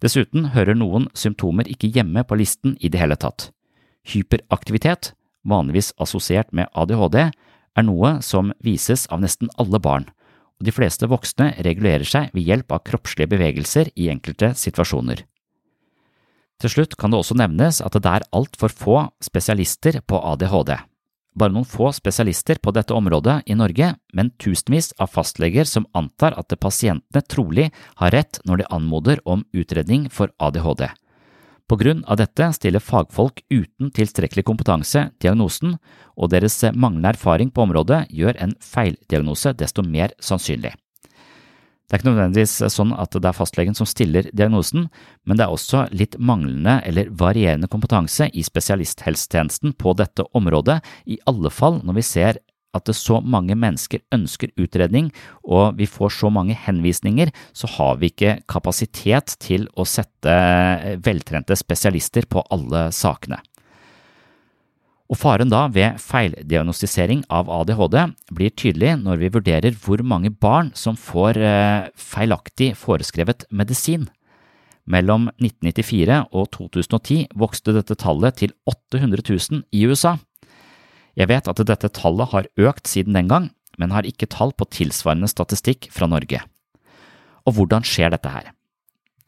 Dessuten 0.00 0.46
hører 0.52 0.74
noen 0.76 1.06
symptomer 1.16 1.64
ikke 1.72 1.88
hjemme 1.88 2.20
på 2.28 2.36
listen 2.36 2.76
i 2.80 2.88
det 2.92 3.00
hele 3.00 3.16
tatt. 3.16 3.50
Hyperaktivitet, 4.04 5.14
vanligvis 5.46 5.92
assosiert 6.02 6.52
med 6.52 6.68
ADHD, 6.74 7.30
er 7.76 7.84
noe 7.86 8.16
som 8.24 8.52
vises 8.64 9.06
av 9.12 9.22
nesten 9.22 9.50
alle 9.60 9.80
barn, 9.82 10.08
og 10.56 10.66
de 10.66 10.72
fleste 10.72 11.08
voksne 11.10 11.52
regulerer 11.64 12.06
seg 12.08 12.32
ved 12.34 12.48
hjelp 12.48 12.72
av 12.72 12.84
kroppslige 12.88 13.30
bevegelser 13.34 13.92
i 13.94 14.10
enkelte 14.12 14.54
situasjoner. 14.56 15.22
Til 16.56 16.72
slutt 16.72 16.96
kan 16.96 17.12
det 17.12 17.20
også 17.20 17.36
nevnes 17.36 17.82
at 17.84 17.96
det 18.00 18.08
er 18.08 18.24
altfor 18.32 18.72
få 18.72 19.00
spesialister 19.24 20.00
på 20.08 20.20
ADHD. 20.32 20.72
Bare 21.36 21.52
noen 21.52 21.68
få 21.68 21.90
spesialister 21.92 22.56
på 22.64 22.72
dette 22.72 22.96
området 22.96 23.42
i 23.44 23.56
Norge, 23.58 23.90
men 24.16 24.32
tusenvis 24.40 24.94
av 24.96 25.12
fastleger 25.12 25.68
som 25.68 25.84
antar 25.92 26.32
at 26.40 26.54
pasientene 26.56 27.20
trolig 27.28 27.68
har 28.00 28.14
rett 28.16 28.40
når 28.48 28.62
de 28.62 28.70
anmoder 28.72 29.20
om 29.28 29.44
utredning 29.52 30.08
for 30.08 30.32
ADHD. 30.40 30.88
På 31.66 31.76
grunn 31.76 32.04
av 32.06 32.20
dette 32.20 32.46
stiller 32.54 32.82
fagfolk 32.82 33.40
uten 33.50 33.90
tilstrekkelig 33.90 34.44
kompetanse 34.46 35.08
diagnosen, 35.22 35.74
og 36.14 36.30
deres 36.30 36.60
manglende 36.72 37.10
erfaring 37.16 37.50
på 37.50 37.64
området 37.64 38.04
gjør 38.14 38.38
en 38.38 38.54
feildiagnose 38.62 39.50
desto 39.58 39.82
mer 39.82 40.14
sannsynlig. 40.22 40.76
Det 41.86 41.94
er 41.94 42.00
ikke 42.00 42.10
nødvendigvis 42.10 42.54
sånn 42.74 42.92
at 42.98 43.14
det 43.14 43.28
er 43.30 43.34
fastlegen 43.34 43.76
som 43.78 43.86
stiller 43.86 44.26
diagnosen, 44.34 44.88
men 45.26 45.38
det 45.38 45.44
er 45.46 45.54
også 45.54 45.84
litt 45.94 46.16
manglende 46.18 46.80
eller 46.86 47.10
varierende 47.14 47.70
kompetanse 47.70 48.26
i 48.30 48.42
spesialisthelsetjenesten 48.46 49.74
på 49.78 49.94
dette 49.98 50.26
området, 50.38 50.80
i 51.06 51.18
alle 51.30 51.50
fall 51.54 51.78
når 51.86 51.98
vi 51.98 52.06
ser 52.06 52.40
at 52.76 52.92
så 52.96 53.20
mange 53.24 53.56
mennesker 53.58 54.04
ønsker 54.14 54.52
utredning 54.60 55.10
og 55.44 55.76
vi 55.80 55.88
får 55.90 56.14
så 56.20 56.30
mange 56.32 56.56
henvisninger, 56.66 57.32
så 57.56 57.70
har 57.76 57.98
vi 58.00 58.12
ikke 58.12 58.38
kapasitet 58.50 59.36
til 59.42 59.66
å 59.74 59.86
sette 59.88 60.36
veltrente 61.04 61.56
spesialister 61.58 62.28
på 62.30 62.44
alle 62.52 62.88
sakene. 62.94 63.40
Og 65.06 65.18
Faren 65.20 65.50
da 65.52 65.66
ved 65.70 66.00
feildiagnostisering 66.02 67.22
av 67.30 67.50
ADHD 67.60 67.96
blir 68.34 68.54
tydelig 68.58 68.96
når 69.04 69.20
vi 69.20 69.32
vurderer 69.36 69.76
hvor 69.84 70.02
mange 70.02 70.32
barn 70.34 70.72
som 70.74 70.98
får 70.98 71.38
feilaktig 71.94 72.72
foreskrevet 72.80 73.46
medisin. 73.54 74.08
Mellom 74.86 75.28
1994 75.42 76.18
og 76.30 76.50
2010 76.54 77.38
vokste 77.38 77.74
dette 77.74 77.96
tallet 77.98 78.38
til 78.42 78.54
800 78.70 79.22
000 79.26 79.64
i 79.74 79.86
USA. 79.86 80.16
Jeg 81.16 81.30
vet 81.30 81.48
at 81.48 81.62
dette 81.64 81.92
tallet 81.96 82.32
har 82.32 82.48
økt 82.60 82.90
siden 82.90 83.16
den 83.16 83.30
gang, 83.30 83.50
men 83.80 83.92
har 83.92 84.08
ikke 84.08 84.28
tall 84.28 84.52
på 84.56 84.68
tilsvarende 84.72 85.28
statistikk 85.30 85.88
fra 85.92 86.08
Norge. 86.08 86.42
Og 87.48 87.56
hvordan 87.56 87.84
skjer 87.86 88.12
dette 88.12 88.32
her? 88.32 88.52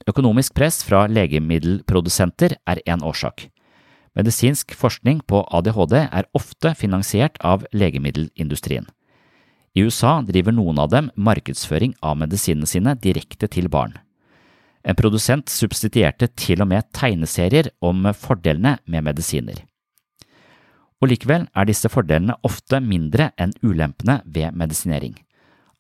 Økonomisk 0.08 0.54
press 0.56 0.82
fra 0.84 1.06
legemiddelprodusenter 1.10 2.56
er 2.68 2.80
én 2.88 3.04
årsak. 3.04 3.48
Medisinsk 4.16 4.74
forskning 4.74 5.20
på 5.28 5.42
ADHD 5.54 5.94
er 6.00 6.28
ofte 6.34 6.72
finansiert 6.74 7.36
av 7.44 7.64
legemiddelindustrien. 7.72 8.88
I 9.76 9.84
USA 9.84 10.18
driver 10.26 10.54
noen 10.56 10.80
av 10.80 10.90
dem 10.90 11.10
markedsføring 11.14 11.94
av 12.02 12.16
medisinene 12.18 12.66
sine 12.66 12.96
direkte 12.98 13.46
til 13.52 13.68
barn. 13.70 13.94
En 14.82 14.96
produsent 14.96 15.50
subsidierte 15.52 16.30
til 16.38 16.64
og 16.64 16.70
med 16.72 16.88
tegneserier 16.96 17.70
om 17.84 18.08
fordelene 18.16 18.78
med 18.86 19.06
medisiner. 19.10 19.67
Og 20.98 21.12
likevel 21.12 21.46
er 21.54 21.68
disse 21.68 21.90
fordelene 21.92 22.36
ofte 22.46 22.80
mindre 22.82 23.30
enn 23.38 23.54
ulempene 23.62 24.20
ved 24.26 24.56
medisinering. 24.58 25.14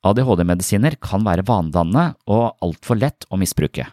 ADHD-medisiner 0.06 0.94
kan 1.02 1.24
være 1.26 1.46
vanedannende 1.46 2.14
og 2.30 2.54
altfor 2.62 3.00
lett 3.00 3.26
å 3.30 3.38
misbruke. 3.40 3.88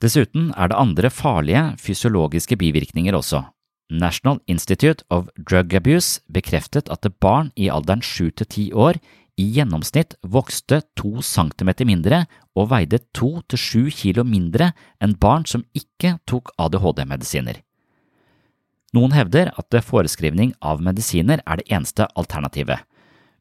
Dessuten 0.00 0.50
er 0.56 0.70
det 0.72 0.80
andre 0.80 1.10
farlige 1.12 1.62
fysiologiske 1.78 2.56
bivirkninger 2.58 3.14
også. 3.14 3.44
National 3.90 4.38
Institute 4.46 5.04
of 5.10 5.28
Drug 5.36 5.74
Abuse 5.74 6.22
bekreftet 6.32 6.90
at 6.90 7.06
barn 7.20 7.50
i 7.56 7.68
alderen 7.70 8.02
7 8.02 8.30
til 8.40 8.46
10 8.46 8.68
år 8.74 9.00
i 9.40 9.46
gjennomsnitt 9.56 10.16
vokste 10.22 10.82
to 10.98 11.22
centimeter 11.24 11.88
mindre 11.88 12.24
og 12.58 12.70
veide 12.72 13.00
to 13.16 13.40
til 13.48 13.60
sju 13.60 13.82
kilo 13.94 14.24
mindre 14.26 14.72
enn 15.02 15.16
barn 15.20 15.46
som 15.48 15.64
ikke 15.76 16.18
tok 16.28 16.52
ADHD-medisiner. 16.58 17.60
Noen 18.96 19.14
hevder 19.14 19.52
at 19.54 19.76
foreskrivning 19.86 20.54
av 20.60 20.80
medisiner 20.82 21.42
er 21.46 21.60
det 21.60 21.68
eneste 21.70 22.08
alternativet. 22.18 22.82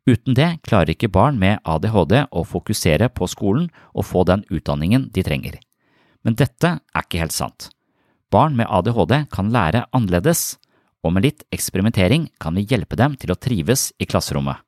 Uten 0.09 0.35
det 0.38 0.59
klarer 0.65 0.93
ikke 0.93 1.12
barn 1.12 1.39
med 1.41 1.59
ADHD 1.67 2.15
å 2.29 2.45
fokusere 2.45 3.09
på 3.13 3.27
skolen 3.29 3.67
og 3.93 4.07
få 4.09 4.23
den 4.29 4.45
utdanningen 4.49 5.09
de 5.13 5.23
trenger. 5.25 5.59
Men 6.25 6.38
dette 6.38 6.77
er 6.79 7.05
ikke 7.05 7.21
helt 7.21 7.35
sant. 7.35 7.69
Barn 8.29 8.55
med 8.57 8.69
ADHD 8.69 9.25
kan 9.33 9.49
lære 9.53 9.85
annerledes, 9.95 10.57
og 11.03 11.15
med 11.15 11.25
litt 11.25 11.45
eksperimentering 11.55 12.27
kan 12.41 12.57
vi 12.57 12.67
hjelpe 12.69 12.97
dem 12.99 13.15
til 13.17 13.31
å 13.33 13.39
trives 13.39 13.89
i 13.97 14.05
klasserommet. 14.09 14.59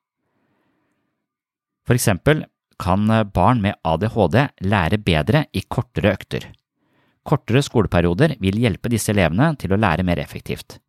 For 1.86 1.98
eksempel 1.98 2.46
kan 2.82 3.06
barn 3.34 3.62
med 3.62 3.78
ADHD 3.86 4.38
lære 4.66 5.02
bedre 5.06 5.46
i 5.54 5.62
kortere 5.68 6.16
økter. 6.16 6.48
Kortere 7.28 7.62
skoleperioder 7.62 8.36
vil 8.42 8.58
hjelpe 8.64 8.90
disse 8.90 9.12
elevene 9.14 9.52
til 9.62 9.74
å 9.74 9.80
lære 9.80 10.06
mer 10.06 10.22
effektivt. 10.22 10.80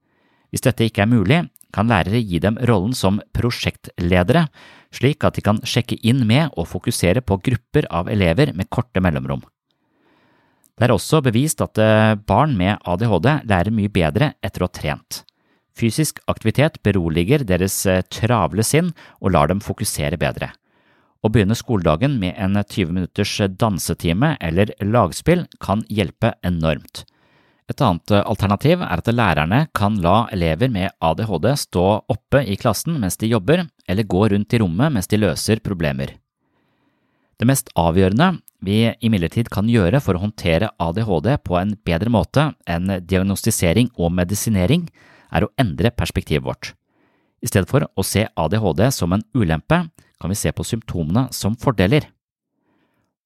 Hvis 0.52 0.64
dette 0.64 0.86
ikke 0.88 1.04
er 1.04 1.10
mulig, 1.12 1.40
kan 1.72 1.88
lærere 1.88 2.20
gi 2.20 2.40
dem 2.44 2.58
rollen 2.68 2.92
som 2.96 3.20
prosjektledere, 3.36 4.46
slik 4.92 5.24
at 5.24 5.38
de 5.38 5.44
kan 5.44 5.60
sjekke 5.64 5.96
inn 6.04 6.26
med 6.28 6.52
og 6.56 6.68
fokusere 6.68 7.24
på 7.24 7.40
grupper 7.48 7.88
av 7.88 8.10
elever 8.12 8.52
med 8.56 8.68
korte 8.68 9.00
mellomrom. 9.00 9.42
Det 10.76 10.88
er 10.88 10.94
også 10.94 11.20
bevist 11.24 11.60
at 11.64 11.78
eh, 11.80 12.14
barn 12.16 12.56
med 12.58 12.80
ADHD 12.88 13.28
lærer 13.48 13.74
mye 13.74 13.92
bedre 13.92 14.32
etter 14.44 14.64
å 14.64 14.68
ha 14.68 14.72
trent. 14.72 15.22
Fysisk 15.78 16.20
aktivitet 16.28 16.80
beroliger 16.84 17.44
deres 17.48 17.76
eh, 17.86 18.02
travle 18.12 18.64
sinn 18.66 18.90
og 19.20 19.32
lar 19.36 19.52
dem 19.52 19.60
fokusere 19.64 20.18
bedre. 20.20 20.50
Å 21.22 21.30
begynne 21.30 21.54
skoledagen 21.54 22.16
med 22.18 22.34
en 22.34 22.58
20 22.58 22.90
minutters 22.90 23.36
dansetime 23.58 24.34
eller 24.42 24.72
lagspill 24.82 25.46
kan 25.62 25.84
hjelpe 25.86 26.34
enormt. 26.42 27.04
Et 27.70 27.78
annet 27.78 28.10
eh, 28.10 28.24
alternativ 28.26 28.82
er 28.82 29.00
at 29.00 29.10
lærerne 29.12 29.60
kan 29.76 30.00
la 30.02 30.26
elever 30.34 30.72
med 30.72 30.90
ADHD 30.98 31.46
stå 31.62 31.84
oppe 32.10 32.42
i 32.42 32.58
klassen 32.58 32.98
mens 33.00 33.16
de 33.20 33.30
jobber, 33.30 33.68
eller 33.86 34.08
gå 34.08 34.26
rundt 34.34 34.52
i 34.52 34.60
rommet 34.60 34.92
mens 34.96 35.08
de 35.08 35.20
løser 35.22 35.62
problemer. 35.62 36.16
Det 37.38 37.46
mest 37.48 37.70
avgjørende 37.78 38.34
vi 38.62 38.84
imidlertid 39.02 39.48
kan 39.50 39.70
gjøre 39.70 40.02
for 40.02 40.18
å 40.18 40.24
håndtere 40.26 40.72
ADHD 40.82 41.32
på 41.46 41.56
en 41.58 41.76
bedre 41.86 42.10
måte 42.12 42.50
enn 42.70 42.98
diagnostisering 43.06 43.94
og 43.96 44.12
medisinering, 44.18 44.88
er 45.32 45.46
å 45.46 45.52
endre 45.58 45.94
perspektivet 45.94 46.44
vårt. 46.44 46.74
I 47.42 47.48
stedet 47.50 47.70
for 47.70 47.86
å 47.98 48.04
se 48.06 48.26
ADHD 48.38 48.84
som 48.94 49.14
en 49.16 49.24
ulempe, 49.34 49.80
kan 50.22 50.30
vi 50.30 50.38
se 50.38 50.52
på 50.54 50.66
symptomene 50.66 51.26
som 51.34 51.56
fordeler. 51.58 52.06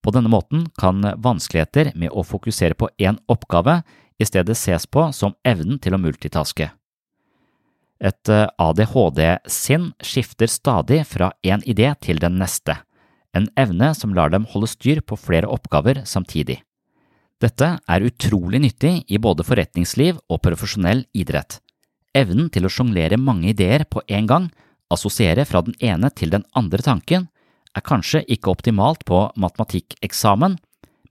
På 0.01 0.15
denne 0.15 0.33
måten 0.33 0.65
kan 0.81 1.05
vanskeligheter 1.21 1.93
med 1.99 2.15
å 2.15 2.25
fokusere 2.25 2.79
på 2.79 2.89
én 2.97 3.21
oppgave 3.29 3.83
i 4.17 4.25
stedet 4.25 4.57
ses 4.57 4.89
på 4.89 5.11
som 5.13 5.37
evnen 5.45 5.81
til 5.83 5.97
å 5.97 6.01
multitaske. 6.01 6.71
Et 8.01 8.33
ADHD-sinn 8.33 9.91
skifter 10.05 10.51
stadig 10.53 11.03
fra 11.09 11.31
én 11.45 11.63
idé 11.69 11.93
til 12.01 12.21
den 12.21 12.41
neste 12.41 12.81
en 13.37 13.49
evne 13.61 13.93
som 13.97 14.15
lar 14.17 14.33
dem 14.33 14.47
holde 14.53 14.69
styr 14.71 15.03
på 15.05 15.19
flere 15.21 15.51
oppgaver 15.53 16.03
samtidig. 16.09 16.61
Dette 17.43 17.75
er 17.85 18.07
utrolig 18.09 18.63
nyttig 18.65 18.95
i 19.13 19.21
både 19.21 19.45
forretningsliv 19.45 20.17
og 20.33 20.41
profesjonell 20.45 21.05
idrett. 21.13 21.59
Evnen 22.17 22.49
til 22.53 22.65
å 22.65 22.73
sjonglere 22.73 23.21
mange 23.21 23.51
ideer 23.53 23.85
på 23.85 24.01
en 24.09 24.31
gang, 24.31 24.47
assosiere 24.93 25.47
fra 25.49 25.63
den 25.67 25.77
ene 25.81 26.11
til 26.15 26.33
den 26.35 26.45
andre 26.57 26.83
tanken, 26.85 27.29
er 27.77 27.85
kanskje 27.85 28.25
ikke 28.33 28.53
optimalt 28.55 29.05
på 29.09 29.27
matematikkeksamen, 29.37 30.57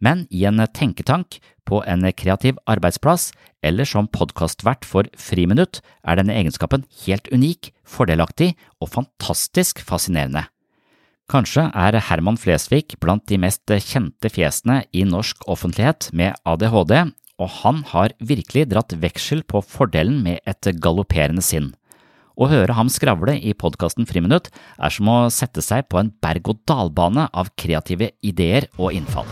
men 0.01 0.25
i 0.29 0.45
en 0.49 0.61
tenketank, 0.73 1.39
på 1.65 1.81
en 1.89 2.05
kreativ 2.13 2.59
arbeidsplass 2.69 3.31
eller 3.65 3.87
som 3.89 4.05
podkastvert 4.13 4.85
for 4.85 5.07
Friminutt 5.17 5.79
er 6.05 6.19
denne 6.19 6.35
egenskapen 6.37 6.83
helt 7.05 7.29
unik, 7.33 7.71
fordelaktig 7.81 8.51
og 8.77 8.91
fantastisk 8.93 9.81
fascinerende. 9.81 10.45
Kanskje 11.31 11.71
er 11.73 11.97
Herman 12.05 12.37
Flesvig 12.37 12.99
blant 13.01 13.25
de 13.31 13.39
mest 13.41 13.65
kjente 13.65 14.29
fjesene 14.29 14.83
i 14.93 15.01
norsk 15.09 15.47
offentlighet 15.49 16.11
med 16.13 16.37
ADHD, 16.45 16.93
og 17.41 17.49
han 17.63 17.81
har 17.89 18.13
virkelig 18.21 18.67
dratt 18.69 18.93
veksel 19.01 19.41
på 19.49 19.63
fordelen 19.65 20.21
med 20.23 20.45
et 20.45 20.69
galopperende 20.77 21.41
sinn. 21.43 21.73
Å 22.35 22.49
høre 22.51 22.75
ham 22.75 22.89
skravle 22.91 23.37
i 23.39 23.53
podkasten 23.55 24.07
Friminutt 24.09 24.49
er 24.51 24.91
som 24.91 25.07
å 25.07 25.29
sette 25.31 25.63
seg 25.63 25.87
på 25.87 26.01
en 26.01 26.11
berg-og-dal-bane 26.23 27.29
av 27.31 27.51
kreative 27.55 28.11
ideer 28.25 28.67
og 28.75 28.91
innfall. 28.95 29.29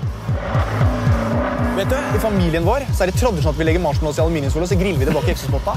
Vet 1.74 1.90
du, 1.90 1.98
I 1.98 2.22
familien 2.22 2.64
vår 2.68 2.86
så 2.94 3.04
er 3.04 3.12
det 3.12 3.18
tradisjonelt 3.20 3.56
at 3.56 3.60
vi 3.60 3.68
legger 3.68 3.84
marshmallows 3.84 4.20
i 4.22 4.24
aluminiumsfolie 4.24 4.68
og 4.68 4.72
så 4.72 4.80
griller 4.80 5.00
vi 5.02 5.08
det 5.10 5.16
bak 5.16 5.28
i 5.28 5.34
eksospotta. 5.34 5.74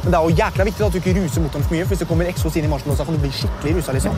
Men 0.00 0.14
det 0.14 0.16
er 0.16 0.24
jo 0.24 0.38
jækla 0.38 0.68
viktig 0.70 0.86
at 0.86 0.94
du 0.94 0.98
ikke 1.02 1.16
ruser 1.18 1.44
mot 1.44 1.52
dem 1.52 1.64
for 1.66 1.72
mye, 1.74 1.84
for 1.84 1.92
hvis 1.92 2.02
det 2.04 2.08
kommer 2.08 2.30
eksos 2.30 2.56
inn 2.56 2.64
i 2.64 2.72
marshmallowsa, 2.72 3.04
kan 3.04 3.18
du 3.18 3.20
bli 3.20 3.32
skikkelig 3.34 3.72
rusa. 3.76 3.90
liksom. 3.98 4.14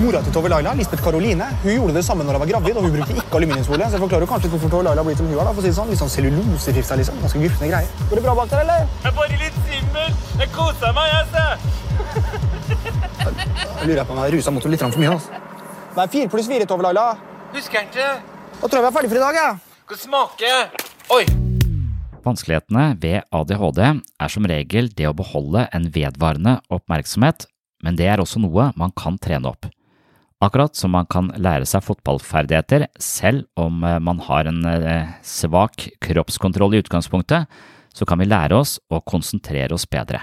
Mora 0.00 0.20
til 0.24 0.32
Tove 0.32 0.48
Laila, 0.48 0.72
Lisbeth 0.78 1.02
Karoline, 1.04 1.44
hun 1.62 1.74
gjorde 1.74 1.94
det 1.98 2.02
samme 2.06 2.24
når 2.24 2.38
hun 2.38 2.42
var 2.44 2.48
gravid, 2.54 2.76
og 2.80 2.86
hun 2.86 2.92
brukte 2.94 3.12
ikke 3.12 3.36
aluminiumsfolie. 3.36 3.84
Så 3.90 3.98
jeg 3.98 4.02
forklarer 4.04 4.28
kanskje 4.30 4.48
hvorfor 4.52 4.70
Tove 4.72 4.84
Laila 4.86 5.02
har 5.02 5.08
blitt 5.08 5.18
som 5.20 5.26
hun 5.28 5.34
er. 5.36 5.44
da, 5.44 5.52
for 5.52 5.60
å 5.60 5.64
si 5.64 5.68
det 5.68 5.76
sånn. 5.76 5.90
Litt 5.92 6.00
sånn 6.00 6.12
cellulosefifsa, 6.14 6.96
liksom. 7.00 7.18
Ganske 7.20 7.42
gufne 7.42 7.68
greier. 7.68 7.90
Går 8.08 8.16
det 8.16 8.22
bra 8.24 8.34
bak 8.38 8.48
der, 8.52 8.62
eller? 8.64 8.86
Jeg 9.04 9.10
er 9.10 9.16
bare 9.18 9.40
litt 9.42 9.58
svimmel. 9.66 10.14
Jeg 10.40 10.52
koser 10.54 10.94
meg, 10.96 11.06
jeg, 11.12 11.24
se. 11.34 11.44
Jeg 12.70 13.88
lurer 13.90 14.04
på 14.08 14.14
om 14.14 14.20
jeg 14.20 14.24
har 14.24 14.34
rusa 14.38 14.54
mot 14.54 14.64
henne 14.64 14.72
litt 14.76 14.84
for 14.86 15.02
mye. 15.02 15.10
altså. 15.16 15.42
Det 15.90 16.04
er 16.04 16.12
fire 16.14 16.30
pluss 16.32 16.48
fire, 16.48 16.68
Tove 16.70 16.86
Laila. 16.86 17.04
Husker 17.56 17.84
ikke. 17.84 18.08
Da 18.60 18.64
tror 18.64 18.78
jeg 18.78 18.84
vi 18.86 18.88
er 18.90 18.96
ferdig 18.96 19.10
for 19.12 19.20
i 19.20 19.24
dag. 19.26 19.40
jeg. 19.40 19.58
Skal 19.84 20.00
smake. 20.06 20.54
Oi. 21.16 21.24
Vanskelighetene 22.24 22.86
ved 23.00 23.20
ADHD 23.36 23.82
er 23.84 24.32
som 24.32 24.48
regel 24.48 24.88
det 24.96 25.08
å 25.08 25.16
beholde 25.16 25.66
en 25.76 25.90
vedvarende 25.92 26.56
oppmerksomhet, 26.72 27.46
men 27.84 28.00
det 28.00 28.08
er 28.12 28.24
også 28.24 28.40
noe 28.40 28.70
man 28.80 28.92
kan 28.96 29.20
trene 29.20 29.52
opp. 29.52 29.68
Akkurat 30.40 30.72
som 30.76 30.94
man 30.96 31.04
kan 31.04 31.26
lære 31.36 31.66
seg 31.68 31.84
fotballferdigheter 31.84 32.86
selv 32.96 33.44
om 33.60 33.82
eh, 33.84 33.98
man 34.00 34.22
har 34.24 34.48
en 34.48 34.64
eh, 34.64 35.10
svak 35.20 35.84
kroppskontroll 36.00 36.78
i 36.78 36.80
utgangspunktet, 36.80 37.44
så 37.92 38.08
kan 38.08 38.22
vi 38.22 38.28
lære 38.30 38.56
oss 38.56 38.78
å 38.88 39.02
konsentrere 39.04 39.76
oss 39.76 39.84
bedre. 39.84 40.22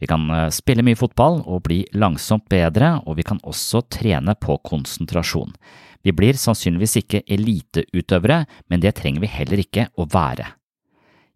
Vi 0.00 0.08
kan 0.08 0.24
eh, 0.32 0.48
spille 0.48 0.84
mye 0.86 0.96
fotball 0.96 1.42
og 1.44 1.66
bli 1.68 1.82
langsomt 1.92 2.48
bedre, 2.48 2.94
og 3.04 3.20
vi 3.20 3.28
kan 3.28 3.42
også 3.44 3.84
trene 3.92 4.32
på 4.40 4.56
konsentrasjon. 4.64 5.52
Vi 6.00 6.16
blir 6.16 6.40
sannsynligvis 6.40 7.02
ikke 7.04 7.24
eliteutøvere, 7.28 8.46
men 8.72 8.80
det 8.80 8.96
trenger 8.98 9.20
vi 9.20 9.34
heller 9.36 9.60
ikke 9.66 9.90
å 10.00 10.08
være. 10.08 10.48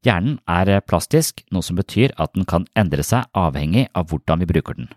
Hjernen 0.09 0.40
er 0.48 0.81
plastisk, 0.88 1.44
noe 1.52 1.66
som 1.66 1.76
betyr 1.76 2.16
at 2.16 2.33
den 2.33 2.48
kan 2.48 2.64
endre 2.79 3.05
seg 3.05 3.29
avhengig 3.37 3.90
av 3.92 4.09
hvordan 4.09 4.40
vi 4.40 4.55
bruker 4.57 4.81
den. 4.81 4.88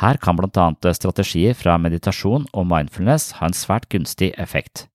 Her 0.00 0.16
kan 0.16 0.38
blant 0.38 0.56
annet 0.56 0.96
strategier 0.96 1.54
fra 1.58 1.76
meditasjon 1.78 2.46
og 2.52 2.66
mindfulness 2.70 3.36
ha 3.38 3.48
en 3.48 3.56
svært 3.56 3.90
gunstig 3.92 4.32
effekt. 4.40 4.86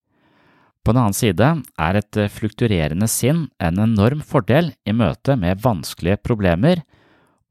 På 0.84 0.94
den 0.96 1.04
annen 1.04 1.18
side 1.18 1.48
er 1.84 1.98
et 2.00 2.18
flukturerende 2.32 3.10
sinn 3.12 3.50
en 3.60 3.80
enorm 3.84 4.22
fordel 4.24 4.72
i 4.88 4.96
møte 4.96 5.36
med 5.36 5.60
vanskelige 5.64 6.22
problemer, 6.24 6.80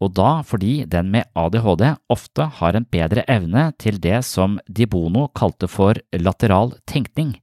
og 0.00 0.12
da 0.16 0.42
fordi 0.44 0.84
den 0.88 1.10
med 1.12 1.28
ADHD 1.36 1.84
ofte 2.12 2.46
har 2.58 2.76
en 2.76 2.86
bedre 2.92 3.24
evne 3.32 3.70
til 3.80 4.00
det 4.00 4.22
som 4.28 4.58
Di 4.68 4.88
Bono 4.88 5.28
kalte 5.36 5.68
for 5.68 6.00
lateral 6.12 6.74
tenkning. 6.88 7.34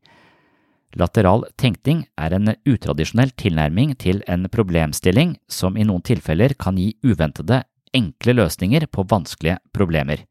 Lateral 0.97 1.47
tenkning 1.57 2.03
er 2.21 2.35
en 2.37 2.53
utradisjonell 2.69 3.33
tilnærming 3.37 3.95
til 3.97 4.21
en 4.29 4.45
problemstilling 4.53 5.37
som 5.49 5.77
i 5.77 5.85
noen 5.85 6.05
tilfeller 6.05 6.53
kan 6.57 6.77
gi 6.77 6.91
uventede 7.05 7.63
enkle 7.93 8.35
løsninger 8.37 8.87
på 8.91 9.05
vanskelige 9.09 9.59
problemer. 9.75 10.25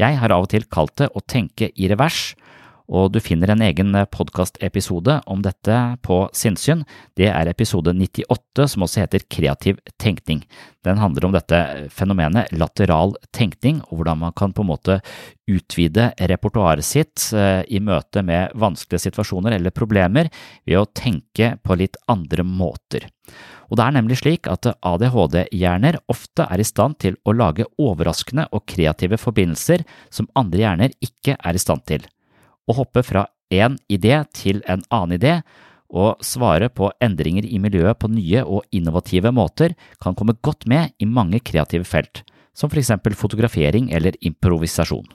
Jeg 0.00 0.18
har 0.18 0.32
av 0.34 0.46
og 0.46 0.50
til 0.50 0.66
kalt 0.66 0.96
det 0.98 1.10
å 1.14 1.22
tenke 1.22 1.70
i 1.76 1.88
revers, 1.90 2.34
og 2.92 3.14
du 3.14 3.20
finner 3.22 3.52
en 3.52 3.62
egen 3.64 3.94
podkastepisode 4.12 5.16
om 5.30 5.40
dette 5.44 5.76
på 6.04 6.18
Sinnsyn. 6.36 6.82
Det 7.16 7.30
er 7.30 7.48
episode 7.48 7.94
98, 7.96 8.66
som 8.74 8.84
også 8.84 9.00
heter 9.04 9.24
Kreativ 9.30 9.78
tenkning. 10.00 10.42
Den 10.84 11.00
handler 11.00 11.24
om 11.24 11.32
dette 11.32 11.60
fenomenet 11.94 12.52
lateral 12.52 13.14
tenkning, 13.32 13.80
og 13.88 14.02
hvordan 14.02 14.20
man 14.26 14.36
kan 14.36 14.52
på 14.52 14.64
en 14.64 14.70
måte 14.74 14.98
utvide 15.48 16.10
repertoaret 16.28 16.84
sitt 16.84 17.30
eh, 17.32 17.64
i 17.72 17.80
møte 17.80 18.20
med 18.24 18.52
vanskelige 18.60 19.06
situasjoner 19.08 19.56
eller 19.56 19.72
problemer 19.72 20.28
ved 20.64 20.80
å 20.80 20.88
tenke 20.92 21.54
på 21.64 21.80
litt 21.80 21.96
andre 22.12 22.44
måter. 22.44 23.08
Og 23.72 23.78
det 23.80 23.86
er 23.86 23.94
nemlig 23.96 24.18
slik 24.20 24.48
at 24.52 24.68
ADHD-hjerner 24.84 26.02
ofte 26.12 26.44
er 26.44 26.60
i 26.60 26.68
stand 26.68 26.98
til 27.00 27.16
å 27.24 27.32
lage 27.32 27.64
overraskende 27.80 28.50
og 28.52 28.66
kreative 28.68 29.16
forbindelser 29.20 29.86
som 30.12 30.28
andre 30.36 30.66
hjerner 30.66 30.98
ikke 31.00 31.38
er 31.40 31.56
i 31.56 31.62
stand 31.64 31.86
til. 31.88 32.04
Å 32.64 32.76
hoppe 32.78 33.04
fra 33.04 33.26
én 33.52 33.76
idé 33.92 34.22
til 34.34 34.62
en 34.70 34.84
annen 34.90 35.18
idé 35.18 35.34
og 35.94 36.22
svare 36.24 36.70
på 36.72 36.88
endringer 37.04 37.46
i 37.46 37.60
miljøet 37.62 38.00
på 38.00 38.10
nye 38.10 38.42
og 38.42 38.64
innovative 38.74 39.30
måter 39.34 39.76
kan 40.02 40.16
komme 40.18 40.36
godt 40.42 40.66
med 40.66 40.94
i 40.98 41.06
mange 41.06 41.42
kreative 41.44 41.86
felt, 41.86 42.24
som 42.56 42.72
for 42.72 42.80
eksempel 42.80 43.14
fotografering 43.14 43.92
eller 43.94 44.16
improvisasjon. 44.24 45.06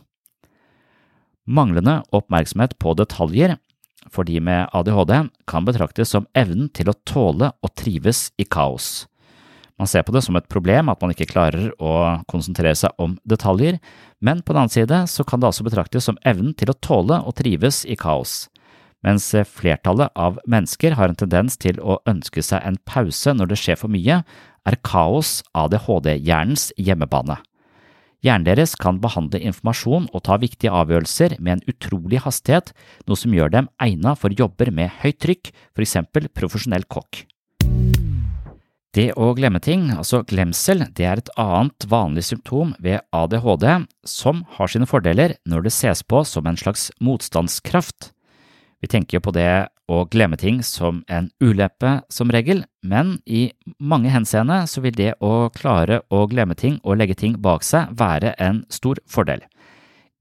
Manglende 1.50 2.04
oppmerksomhet 2.14 2.78
på 2.80 2.94
detaljer 2.96 3.58
for 4.14 4.24
de 4.24 4.40
med 4.40 4.70
ADHD 4.74 5.30
kan 5.50 5.66
betraktes 5.68 6.14
som 6.14 6.28
evnen 6.38 6.70
til 6.72 6.92
å 6.92 6.98
tåle 7.04 7.52
og 7.60 7.74
trives 7.76 8.30
i 8.40 8.46
kaos. 8.46 9.09
Man 9.80 9.88
ser 9.88 10.04
på 10.04 10.12
det 10.12 10.26
som 10.26 10.36
et 10.36 10.48
problem 10.52 10.92
at 10.92 11.00
man 11.00 11.14
ikke 11.14 11.30
klarer 11.30 11.70
å 11.80 12.22
konsentrere 12.28 12.76
seg 12.76 12.96
om 13.00 13.16
detaljer, 13.24 13.80
men 14.20 14.44
på 14.44 14.52
den 14.52 14.66
annen 14.66 14.74
side 14.74 15.06
så 15.08 15.24
kan 15.24 15.40
det 15.40 15.48
altså 15.48 15.64
betraktes 15.64 16.10
som 16.10 16.20
evnen 16.28 16.52
til 16.60 16.74
å 16.74 16.80
tåle 16.84 17.22
og 17.24 17.38
trives 17.40 17.86
i 17.88 17.96
kaos. 18.00 18.50
Mens 19.08 19.32
flertallet 19.48 20.12
av 20.20 20.42
mennesker 20.44 20.98
har 21.00 21.08
en 21.08 21.20
tendens 21.20 21.56
til 21.56 21.80
å 21.80 22.02
ønske 22.10 22.44
seg 22.44 22.66
en 22.68 22.80
pause 22.84 23.32
når 23.32 23.54
det 23.54 23.60
skjer 23.62 23.80
for 23.80 23.92
mye, 23.94 24.20
er 24.68 24.82
kaos 24.84 25.40
ADHD-hjernens 25.56 26.74
hjemmebane. 26.76 27.40
Hjernen 28.20 28.50
deres 28.50 28.76
kan 28.76 29.00
behandle 29.00 29.40
informasjon 29.48 30.10
og 30.12 30.26
ta 30.28 30.36
viktige 30.42 30.76
avgjørelser 30.76 31.38
med 31.40 31.54
en 31.54 31.68
utrolig 31.72 32.20
hastighet, 32.26 32.74
noe 33.08 33.16
som 33.16 33.32
gjør 33.32 33.56
dem 33.56 33.72
egnet 33.80 34.20
for 34.20 34.36
jobber 34.36 34.76
med 34.76 34.92
høyt 35.00 35.24
trykk, 35.24 35.54
for 35.72 35.88
eksempel 35.88 36.28
profesjonell 36.36 36.84
kokk. 36.92 37.24
Det 38.90 39.12
å 39.22 39.36
glemme 39.38 39.60
ting, 39.62 39.92
altså 39.94 40.24
glemsel, 40.26 40.88
det 40.98 41.06
er 41.06 41.20
et 41.22 41.30
annet 41.38 41.86
vanlig 41.92 42.24
symptom 42.26 42.72
ved 42.82 43.04
ADHD 43.14 43.86
som 44.02 44.42
har 44.56 44.72
sine 44.72 44.88
fordeler 44.90 45.36
når 45.46 45.68
det 45.68 45.74
ses 45.76 46.02
på 46.02 46.24
som 46.26 46.50
en 46.50 46.58
slags 46.58 46.88
motstandskraft. 46.98 48.10
Vi 48.82 48.90
tenker 48.90 49.20
jo 49.20 49.26
på 49.28 49.36
det 49.36 49.70
å 49.92 50.06
glemme 50.10 50.40
ting 50.42 50.64
som 50.66 51.04
en 51.06 51.30
uleppe 51.38 52.00
som 52.10 52.34
regel, 52.34 52.64
men 52.82 53.20
i 53.30 53.52
mange 53.78 54.10
henseende 54.10 54.64
så 54.66 54.82
vil 54.82 54.98
det 54.98 55.12
å 55.22 55.52
klare 55.54 56.02
å 56.10 56.24
glemme 56.32 56.58
ting 56.58 56.80
og 56.82 56.98
legge 56.98 57.20
ting 57.20 57.38
bak 57.38 57.66
seg 57.68 57.94
være 58.00 58.34
en 58.42 58.64
stor 58.74 58.98
fordel. 59.06 59.46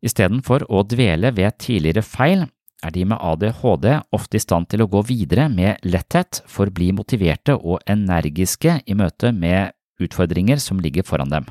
Istedenfor 0.04 0.66
å 0.68 0.84
dvele 0.84 1.32
ved 1.32 1.56
tidligere 1.56 2.04
feil, 2.04 2.44
er 2.84 2.94
de 2.94 3.04
med 3.10 3.18
ADHD 3.20 3.88
ofte 4.14 4.38
i 4.38 4.42
stand 4.42 4.68
til 4.70 4.84
å 4.84 4.88
gå 4.90 5.02
videre 5.08 5.48
med 5.50 5.82
letthet, 5.86 6.42
forbli 6.46 6.92
motiverte 6.94 7.56
og 7.58 7.82
energiske 7.90 8.80
i 8.86 8.98
møte 8.98 9.32
med 9.34 9.74
utfordringer 10.02 10.60
som 10.62 10.80
ligger 10.82 11.06
foran 11.06 11.32
dem. 11.32 11.48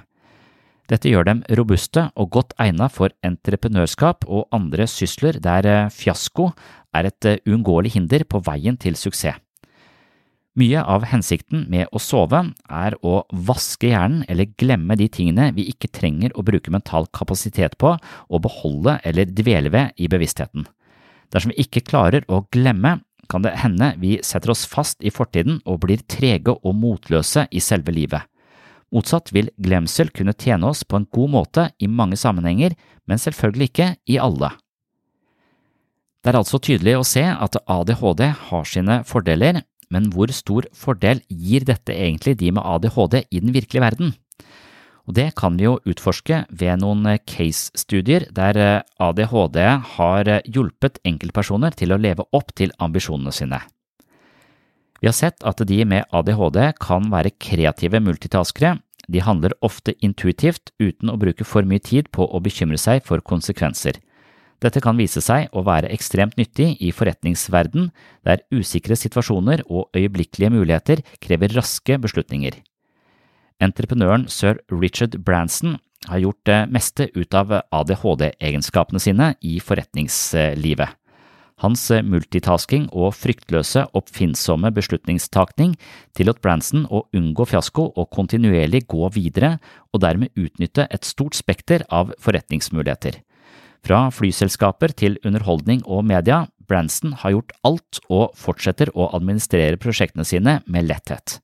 Dette 0.87 1.11
gjør 1.11 1.25
dem 1.27 1.41
robuste 1.59 2.05
og 2.15 2.31
godt 2.31 2.53
egnet 2.63 2.93
for 2.95 3.11
entreprenørskap 3.27 4.23
og 4.27 4.47
andre 4.55 4.87
sysler 4.87 5.35
der 5.43 5.67
eh, 5.67 5.89
fiasko 5.91 6.53
er 6.95 7.09
et 7.09 7.27
eh, 7.27 7.41
uunngåelig 7.43 7.97
hinder 7.97 8.23
på 8.23 8.39
veien 8.45 8.79
til 8.79 8.95
suksess. 8.95 9.41
Mye 10.57 10.81
av 10.81 11.03
hensikten 11.05 11.67
med 11.69 11.91
å 11.93 11.99
sove 12.01 12.39
er 12.73 12.95
å 13.05 13.19
vaske 13.29 13.91
hjernen 13.91 14.23
eller 14.25 14.49
glemme 14.57 14.95
de 14.97 15.05
tingene 15.13 15.51
vi 15.53 15.67
ikke 15.69 15.91
trenger 15.93 16.33
å 16.33 16.41
bruke 16.47 16.73
mental 16.73 17.05
kapasitet 17.13 17.75
på 17.77 17.91
og 17.93 18.41
beholde 18.41 18.95
eller 19.05 19.29
dvele 19.29 19.69
ved 19.69 19.93
i 20.01 20.09
bevisstheten. 20.09 20.65
Dersom 21.33 21.51
vi 21.53 21.63
ikke 21.65 21.83
klarer 21.87 22.25
å 22.31 22.45
glemme, 22.53 22.99
kan 23.27 23.43
det 23.43 23.57
hende 23.59 23.91
vi 23.99 24.17
setter 24.23 24.53
oss 24.53 24.63
fast 24.69 25.03
i 25.03 25.11
fortiden 25.11 25.59
og 25.67 25.81
blir 25.83 26.03
trege 26.07 26.53
og 26.55 26.77
motløse 26.79 27.47
i 27.51 27.63
selve 27.63 27.91
livet. 27.91 28.23
Motsatt 28.95 29.33
vil 29.35 29.49
glemsel 29.59 30.13
kunne 30.15 30.35
tjene 30.39 30.69
oss 30.69 30.85
på 30.87 30.95
en 30.95 31.07
god 31.11 31.33
måte 31.33 31.65
i 31.83 31.89
mange 31.91 32.15
sammenhenger, 32.15 32.77
men 33.03 33.19
selvfølgelig 33.19 33.67
ikke 33.67 33.89
i 34.07 34.19
alle. 34.23 34.53
Det 36.23 36.31
er 36.31 36.39
altså 36.39 36.59
tydelig 36.63 36.95
å 36.97 37.07
se 37.07 37.23
at 37.27 37.59
ADHD 37.67 38.23
har 38.49 38.67
sine 38.67 39.01
fordeler, 39.07 39.61
men 39.91 40.07
hvor 40.11 40.31
stor 40.35 40.67
fordel 40.75 41.21
gir 41.27 41.67
dette 41.67 41.93
egentlig 41.95 42.37
de 42.39 42.51
med 42.55 42.63
ADHD 42.63 43.21
i 43.27 43.43
den 43.43 43.53
virkelige 43.55 43.83
verden? 43.83 44.15
Og 45.07 45.15
Det 45.15 45.29
kan 45.39 45.55
vi 45.55 45.63
jo 45.63 45.77
utforske 45.87 46.41
ved 46.51 46.81
noen 46.81 47.05
eh, 47.07 47.21
case-studier 47.23 48.27
der 48.35 48.59
eh, 48.59 48.81
ADHD 48.99 49.59
har 49.95 50.27
eh, 50.27 50.43
hjulpet 50.43 50.99
enkeltpersoner 51.07 51.77
til 51.79 51.95
å 51.95 51.99
leve 52.01 52.27
opp 52.35 52.51
til 52.59 52.73
ambisjonene 52.83 53.31
sine. 53.31 53.61
Vi 54.99 55.07
har 55.07 55.15
sett 55.15 55.45
at 55.47 55.61
de 55.69 55.79
med 55.85 56.09
ADHD 56.11 56.59
kan 56.83 57.07
være 57.13 57.31
kreative 57.39 58.01
multitaskere, 58.03 58.75
de 59.07 59.23
handler 59.23 59.55
ofte 59.63 59.93
intuitivt 60.03 60.73
uten 60.83 61.13
å 61.13 61.15
bruke 61.21 61.45
for 61.47 61.63
mye 61.63 61.79
tid 61.79 62.11
på 62.11 62.27
å 62.27 62.43
bekymre 62.43 62.79
seg 62.81 63.05
for 63.07 63.23
konsekvenser. 63.23 64.01
Dette 64.59 64.81
kan 64.83 64.97
vise 64.99 65.21
seg 65.23 65.53
å 65.55 65.63
være 65.63 65.91
ekstremt 65.93 66.35
nyttig 66.35 66.73
i 66.83 66.89
forretningsverden, 66.91 67.91
der 68.25 68.43
usikre 68.51 68.97
situasjoner 68.97 69.63
og 69.69 69.93
øyeblikkelige 69.95 70.51
muligheter 70.51 71.05
krever 71.23 71.53
raske 71.55 71.95
beslutninger. 72.01 72.57
Entreprenøren 73.63 74.27
sir 74.29 74.59
Richard 74.69 75.17
Branson 75.25 75.77
har 76.07 76.21
gjort 76.21 76.43
det 76.45 76.59
meste 76.69 77.09
ut 77.15 77.33
av 77.35 77.51
ADHD-egenskapene 77.73 79.01
sine 79.01 79.33
i 79.41 79.57
forretningslivet. 79.63 80.93
Hans 81.57 81.87
multitasking 82.05 82.83
og 82.93 83.15
fryktløse, 83.17 83.87
oppfinnsomme 83.97 84.69
beslutningstakning 84.75 85.73
tillot 86.13 86.37
Branson 86.43 86.83
å 86.93 87.01
unngå 87.17 87.47
fiasko 87.49 87.87
og 87.97 88.11
kontinuerlig 88.13 88.83
gå 88.93 89.09
videre, 89.15 89.55
og 89.89 90.03
dermed 90.05 90.37
utnytte 90.37 90.85
et 90.93 91.07
stort 91.09 91.33
spekter 91.33 91.81
av 91.89 92.13
forretningsmuligheter. 92.21 93.23
Fra 93.81 94.05
flyselskaper 94.13 94.93
til 95.01 95.17
underholdning 95.25 95.81
og 95.85 96.05
media, 96.05 96.43
Branson 96.69 97.17
har 97.23 97.33
gjort 97.33 97.57
alt 97.65 98.03
og 98.05 98.37
fortsetter 98.37 98.93
å 98.93 99.09
administrere 99.17 99.81
prosjektene 99.81 100.27
sine 100.27 100.59
med 100.67 100.89
letthet. 100.91 101.39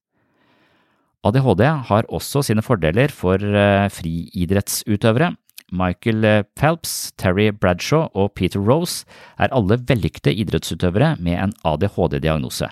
ADHD 1.23 1.63
har 1.87 2.09
også 2.11 2.41
sine 2.43 2.63
fordeler 2.65 3.11
for 3.15 3.39
eh, 3.39 3.87
friidrettsutøvere. 3.95 5.31
Michael 5.73 6.25
eh, 6.27 6.43
Phelps, 6.59 7.13
Terry 7.17 7.47
Bradshaw 7.55 8.09
og 8.11 8.33
Peter 8.35 8.59
Rose 8.59 9.07
er 9.39 9.53
alle 9.55 9.79
vellykkede 9.79 10.35
idrettsutøvere 10.43 11.15
med 11.23 11.39
en 11.39 11.55
ADHD-diagnose. 11.63 12.67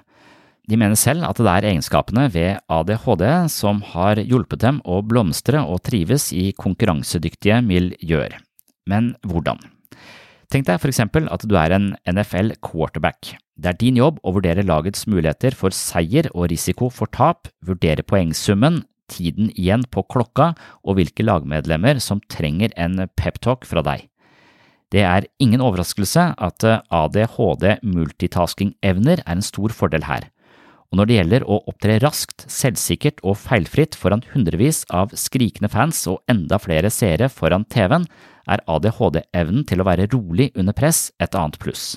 De 0.69 0.77
mener 0.77 0.99
selv 0.99 1.23
at 1.25 1.39
det 1.39 1.47
er 1.47 1.69
egenskapene 1.71 2.27
ved 2.33 2.59
ADHD 2.69 3.25
som 3.49 3.81
har 3.95 4.19
hjulpet 4.19 4.61
dem 4.61 4.83
å 4.85 4.99
blomstre 5.01 5.63
og 5.63 5.81
trives 5.87 6.29
i 6.35 6.51
konkurransedyktige 6.51 7.63
miljøer. 7.65 8.35
Men 8.85 9.13
hvordan? 9.23 9.63
Tenk 10.51 10.67
deg 10.67 10.81
for 10.83 10.91
eksempel 10.91 11.29
at 11.31 11.45
du 11.47 11.53
er 11.55 11.71
en 11.71 11.93
NFL 12.03 12.57
quarterback. 12.59 13.37
Det 13.55 13.69
er 13.71 13.77
din 13.79 13.95
jobb 13.95 14.17
å 14.27 14.33
vurdere 14.35 14.65
lagets 14.67 15.05
muligheter 15.07 15.55
for 15.55 15.71
seier 15.71 16.27
og 16.33 16.49
risiko 16.51 16.89
for 16.91 17.07
tap, 17.07 17.47
vurdere 17.63 18.03
poengsummen, 18.03 18.81
tiden 19.11 19.47
igjen 19.55 19.85
på 19.91 20.03
klokka 20.11 20.51
og 20.83 20.97
hvilke 20.97 21.23
lagmedlemmer 21.23 22.01
som 22.03 22.19
trenger 22.31 22.75
en 22.75 22.99
peptalk 23.15 23.63
fra 23.67 23.83
deg. 23.85 24.09
Det 24.91 25.05
er 25.07 25.29
ingen 25.39 25.63
overraskelse 25.63 26.33
at 26.35 26.67
ADHD 26.67 27.67
multitasking-evner 27.87 29.23
er 29.23 29.31
en 29.37 29.45
stor 29.45 29.71
fordel 29.71 30.03
her. 30.09 30.27
Og 30.91 30.99
når 30.99 31.07
det 31.07 31.15
gjelder 31.15 31.43
å 31.47 31.61
opptre 31.71 31.95
raskt, 32.03 32.43
selvsikkert 32.51 33.21
og 33.23 33.37
feilfritt 33.39 33.95
foran 33.95 34.25
hundrevis 34.33 34.83
av 34.91 35.13
skrikende 35.15 35.71
fans 35.71 36.03
og 36.11 36.19
enda 36.31 36.59
flere 36.59 36.91
seere 36.91 37.29
foran 37.31 37.63
TV-en, 37.71 38.09
er 38.51 38.63
ADHD-evnen 38.67 39.63
til 39.69 39.79
å 39.79 39.87
være 39.87 40.09
rolig 40.11 40.49
under 40.59 40.75
press 40.75 41.07
et 41.23 41.37
annet 41.37 41.55
pluss. 41.63 41.95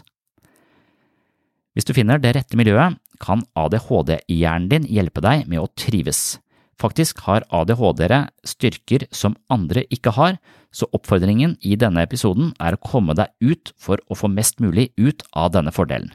Hvis 1.74 1.88
du 1.88 1.94
finner 1.96 2.22
det 2.22 2.36
rette 2.36 2.54
miljøet, 2.54 3.00
kan 3.18 3.42
ADHD-hjernen 3.58 4.70
din 4.70 4.86
hjelpe 4.86 5.22
deg 5.24 5.48
med 5.50 5.64
å 5.64 5.70
trives. 5.74 6.38
Faktisk 6.78 7.24
har 7.26 7.42
ADHD-ere 7.50 8.28
styrker 8.46 9.08
som 9.14 9.34
andre 9.50 9.82
ikke 9.90 10.14
har, 10.14 10.38
så 10.74 10.86
oppfordringen 10.94 11.56
i 11.66 11.74
denne 11.78 12.02
episoden 12.06 12.52
er 12.62 12.74
å 12.74 12.82
komme 12.82 13.14
deg 13.18 13.34
ut 13.42 13.74
for 13.74 13.98
å 14.06 14.18
få 14.18 14.30
mest 14.30 14.62
mulig 14.62 14.92
ut 14.94 15.26
av 15.34 15.50
denne 15.54 15.74
fordelen. 15.74 16.14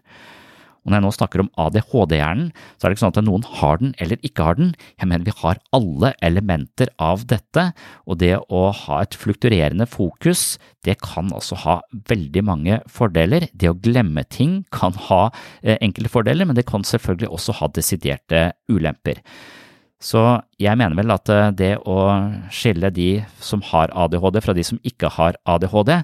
Og 0.90 0.96
når 0.96 1.04
jeg 1.04 1.06
nå 1.06 1.12
snakker 1.14 1.44
om 1.44 1.52
ADHD-hjernen, 1.62 2.48
så 2.74 2.88
er 2.88 2.90
det 2.90 2.98
ikke 2.98 3.04
sånn 3.04 3.14
at 3.14 3.28
noen 3.28 3.44
har 3.60 3.78
den 3.78 3.92
eller 4.02 4.26
ikke 4.26 4.48
har 4.48 4.58
den, 4.58 4.72
jeg 4.98 5.10
mener 5.12 5.28
vi 5.28 5.36
har 5.38 5.60
alle 5.78 6.10
elementer 6.26 6.90
av 6.98 7.28
dette, 7.30 7.68
og 8.10 8.18
det 8.24 8.32
å 8.50 8.64
ha 8.74 9.04
et 9.04 9.14
flukturerende 9.22 9.86
fokus, 9.86 10.58
det 10.88 10.98
kan 11.04 11.30
altså 11.36 11.60
ha 11.62 11.78
veldig 12.10 12.44
mange 12.48 12.80
fordeler. 12.90 13.46
Det 13.54 13.70
å 13.70 13.78
glemme 13.78 14.26
ting 14.34 14.64
kan 14.74 14.98
ha 15.12 15.28
eh, 15.62 15.78
enkelte 15.78 16.10
fordeler, 16.10 16.50
men 16.50 16.58
det 16.58 16.66
kan 16.66 16.82
selvfølgelig 16.82 17.30
også 17.38 17.60
ha 17.62 17.70
desiderte 17.78 18.44
ulemper. 18.72 19.22
Så 20.02 20.24
jeg 20.58 20.80
mener 20.80 20.98
vel 20.98 21.14
at 21.14 21.30
eh, 21.30 21.54
det 21.54 21.74
å 21.86 22.00
skille 22.50 22.90
de 22.96 23.12
som 23.44 23.62
har 23.70 23.94
ADHD 23.94 24.42
fra 24.42 24.58
de 24.58 24.66
som 24.66 24.82
ikke 24.82 25.14
har 25.20 25.38
ADHD, 25.46 26.00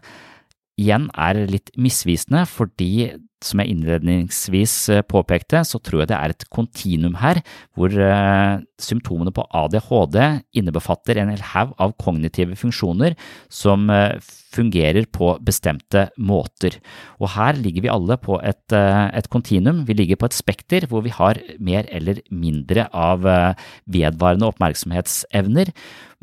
igjen 0.77 1.09
er 1.15 1.45
litt 1.49 1.71
misvisende, 1.79 2.43
fordi 2.45 3.15
som 3.43 3.61
jeg 3.61 3.73
innledningsvis 3.73 4.75
eh, 4.93 5.03
påpekte, 5.05 5.61
så 5.67 5.79
tror 5.83 6.03
jeg 6.03 6.11
det 6.11 6.17
er 6.17 6.33
et 6.33 6.45
kontinuum 6.53 7.17
her, 7.19 7.41
hvor 7.75 7.91
uh, 7.91 8.61
symptomene 8.81 9.33
på 9.35 9.43
ADHD 9.55 10.17
innebefatter 10.57 11.19
en 11.19 11.31
hel 11.33 11.43
haug 11.51 11.73
av 11.81 11.95
kognitive 12.01 12.55
funksjoner 12.59 13.17
som 13.51 13.89
uh, 13.91 14.15
fungerer 14.55 15.07
på 15.11 15.33
bestemte 15.45 16.07
måter. 16.15 16.79
Og 17.19 17.33
her 17.35 17.59
ligger 17.59 17.85
vi 17.85 17.91
alle 17.91 18.15
på 18.21 18.39
et 18.39 18.53
et 18.75 19.27
kontinuum, 19.29 19.83
vi 19.85 19.93
ligger 19.93 20.17
på 20.17 20.29
et 20.29 20.35
spekter 20.35 20.87
hvor 20.89 21.03
vi 21.05 21.11
har 21.13 21.37
mer 21.59 21.85
eller 21.93 22.21
mindre 22.31 22.87
av 22.95 23.25
vedvarende 23.91 24.47
oppmerksomhetsevner, 24.47 25.69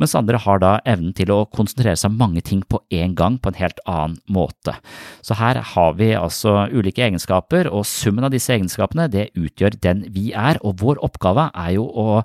mens 0.00 0.16
andre 0.18 0.40
har 0.40 0.60
da 0.62 0.72
evnen 0.88 1.12
til 1.16 1.30
å 1.34 1.44
konsentrere 1.52 1.98
seg 1.98 2.12
om 2.12 2.18
mange 2.20 2.42
ting 2.44 2.62
på 2.64 2.80
en 2.94 3.14
gang 3.18 3.38
på 3.38 3.52
en 3.52 3.60
helt 3.60 3.82
annen 3.88 4.18
måte. 4.32 4.74
Så 5.22 5.36
her 5.38 5.60
har 5.74 5.96
vi 5.98 6.12
altså 6.18 6.64
ulike 6.72 7.01
egenskaper, 7.04 7.70
og 7.70 7.86
summen 7.88 8.26
av 8.28 8.34
disse 8.34 8.54
egenskapene 8.54 9.08
det 9.12 9.30
utgjør 9.38 9.78
den 9.82 10.06
vi 10.14 10.30
er, 10.32 10.60
og 10.62 10.80
vår 10.82 11.02
oppgave 11.04 11.50
er 11.52 11.74
jo 11.76 11.88
å 11.88 12.22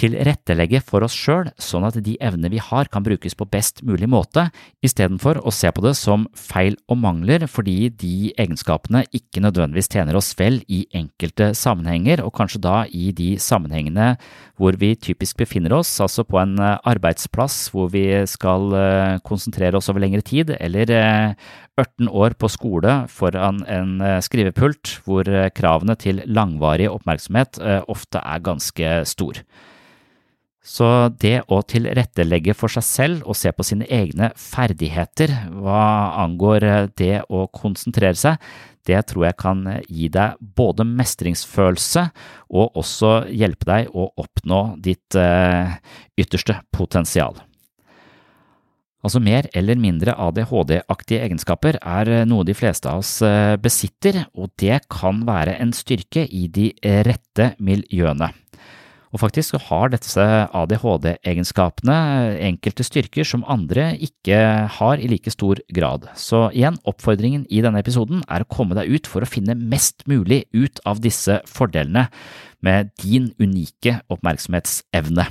tilrettelegge 0.00 0.80
for 0.84 1.04
oss 1.04 1.14
sjøl, 1.16 1.50
sånn 1.60 1.84
at 1.86 1.98
de 2.04 2.14
evnene 2.24 2.50
vi 2.52 2.60
har 2.62 2.88
kan 2.92 3.04
brukes 3.04 3.36
på 3.38 3.46
best 3.52 3.82
mulig 3.86 4.08
måte, 4.10 4.48
istedenfor 4.84 5.42
å 5.42 5.52
se 5.54 5.70
på 5.72 5.84
det 5.84 5.94
som 5.98 6.24
feil 6.38 6.78
og 6.90 6.98
mangler 7.02 7.44
fordi 7.50 7.90
de 8.00 8.32
egenskapene 8.40 9.04
ikke 9.14 9.42
nødvendigvis 9.44 9.90
tjener 9.92 10.18
oss 10.18 10.32
vel 10.38 10.60
i 10.66 10.84
enkelte 10.96 11.52
sammenhenger, 11.58 12.24
og 12.24 12.34
kanskje 12.38 12.62
da 12.64 12.76
i 12.88 13.10
de 13.16 13.34
sammenhengene 13.42 14.14
hvor 14.60 14.76
vi 14.80 14.94
typisk 14.96 15.40
befinner 15.42 15.74
oss, 15.76 15.92
altså 16.02 16.24
på 16.26 16.40
en 16.40 16.56
eh, 16.60 16.78
arbeidsplass 16.88 17.66
hvor 17.74 17.90
vi 17.92 18.06
skal 18.30 18.72
eh, 18.78 19.18
konsentrere 19.26 19.78
oss 19.78 19.90
over 19.92 20.04
lengre 20.04 20.24
tid, 20.24 20.54
eller 20.58 20.92
18 21.80 22.08
eh, 22.08 22.14
år 22.14 22.36
på 22.38 22.50
skole 22.52 22.96
foran 23.12 23.62
en 23.66 23.98
skrivepult 24.24 24.98
hvor 25.06 25.28
kravene 25.56 25.96
til 25.96 26.24
langvarig 26.26 26.90
oppmerksomhet 26.92 27.60
ofte 27.88 28.20
er 28.22 28.44
ganske 28.44 28.96
stor. 29.08 29.44
Så 30.62 30.86
det 31.18 31.40
å 31.50 31.58
tilrettelegge 31.66 32.54
for 32.54 32.70
seg 32.70 32.84
selv 32.86 33.26
og 33.26 33.34
se 33.34 33.50
på 33.50 33.64
sine 33.66 33.86
egne 33.90 34.30
ferdigheter 34.38 35.32
hva 35.58 36.14
angår 36.22 36.66
eh, 36.66 36.90
det 36.98 37.16
å 37.26 37.48
konsentrere 37.50 38.14
seg, 38.18 38.38
det 38.86 39.00
tror 39.10 39.26
jeg 39.28 39.38
kan 39.42 39.62
gi 39.90 40.08
deg 40.10 40.38
både 40.38 40.86
mestringsfølelse 40.86 42.06
og 42.54 42.78
også 42.78 43.12
hjelpe 43.30 43.68
deg 43.68 43.90
å 43.90 44.08
oppnå 44.22 44.62
ditt 44.82 45.18
eh, 45.18 45.74
ytterste 46.18 46.60
potensial. 46.74 47.42
Altså 49.02 49.18
mer 49.18 49.48
eller 49.58 49.80
mindre 49.82 50.14
ADHD-aktige 50.14 51.24
egenskaper 51.26 51.80
er 51.80 52.10
eh, 52.10 52.26
noe 52.28 52.46
de 52.46 52.54
fleste 52.54 52.90
av 52.90 53.02
oss 53.02 53.16
besitter, 53.62 54.24
og 54.38 54.52
det 54.62 54.84
kan 54.92 55.24
være 55.26 55.58
en 55.62 55.74
styrke 55.74 56.28
i 56.30 56.46
de 56.46 56.70
rette 57.06 57.52
miljøene. 57.58 58.30
Og 59.12 59.20
faktisk 59.20 59.58
har 59.68 59.90
disse 59.92 60.24
ADHD-egenskapene 60.56 61.96
enkelte 62.48 62.84
styrker 62.86 63.28
som 63.28 63.44
andre 63.44 63.90
ikke 64.00 64.38
har 64.78 65.02
i 65.02 65.10
like 65.12 65.32
stor 65.34 65.60
grad. 65.76 66.08
Så 66.16 66.46
igjen, 66.56 66.80
oppfordringen 66.88 67.44
i 67.52 67.60
denne 67.64 67.82
episoden 67.84 68.24
er 68.24 68.44
å 68.44 68.48
komme 68.48 68.76
deg 68.78 68.88
ut 68.88 69.10
for 69.10 69.24
å 69.24 69.28
finne 69.28 69.58
mest 69.58 70.06
mulig 70.08 70.46
ut 70.56 70.80
av 70.88 71.04
disse 71.04 71.42
fordelene 71.48 72.08
med 72.64 72.94
din 73.04 73.30
unike 73.42 73.98
oppmerksomhetsevne. 74.12 75.28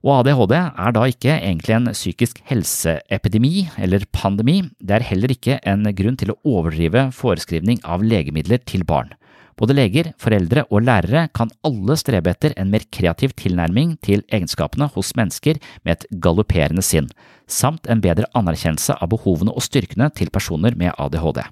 Og 0.00 0.22
ADHD 0.22 0.54
er 0.56 0.92
da 0.96 1.04
ikke 1.10 1.34
egentlig 1.34 1.74
en 1.76 1.90
psykisk 1.92 2.38
helseepidemi 2.48 3.66
eller 3.76 4.06
pandemi, 4.16 4.62
det 4.80 4.96
er 4.96 5.08
heller 5.10 5.34
ikke 5.34 5.58
en 5.68 5.84
grunn 5.96 6.16
til 6.16 6.32
å 6.32 6.38
overdrive 6.48 7.10
foreskrivning 7.12 7.82
av 7.84 8.04
legemidler 8.04 8.62
til 8.64 8.86
barn. 8.88 9.12
Både 9.60 9.76
leger, 9.76 10.14
foreldre 10.16 10.64
og 10.72 10.86
lærere 10.86 11.26
kan 11.36 11.52
alle 11.68 11.98
strebe 12.00 12.32
etter 12.32 12.54
en 12.56 12.70
mer 12.72 12.86
kreativ 12.88 13.34
tilnærming 13.36 13.98
til 14.00 14.24
egenskapene 14.32 14.88
hos 14.94 15.12
mennesker 15.18 15.60
med 15.84 15.98
et 15.98 16.06
galopperende 16.24 16.84
sinn, 16.84 17.10
samt 17.44 17.84
en 17.92 18.00
bedre 18.00 18.30
anerkjennelse 18.32 18.96
av 18.96 19.12
behovene 19.12 19.52
og 19.52 19.66
styrkene 19.68 20.08
til 20.16 20.32
personer 20.32 20.78
med 20.80 20.96
ADHD. 20.96 21.42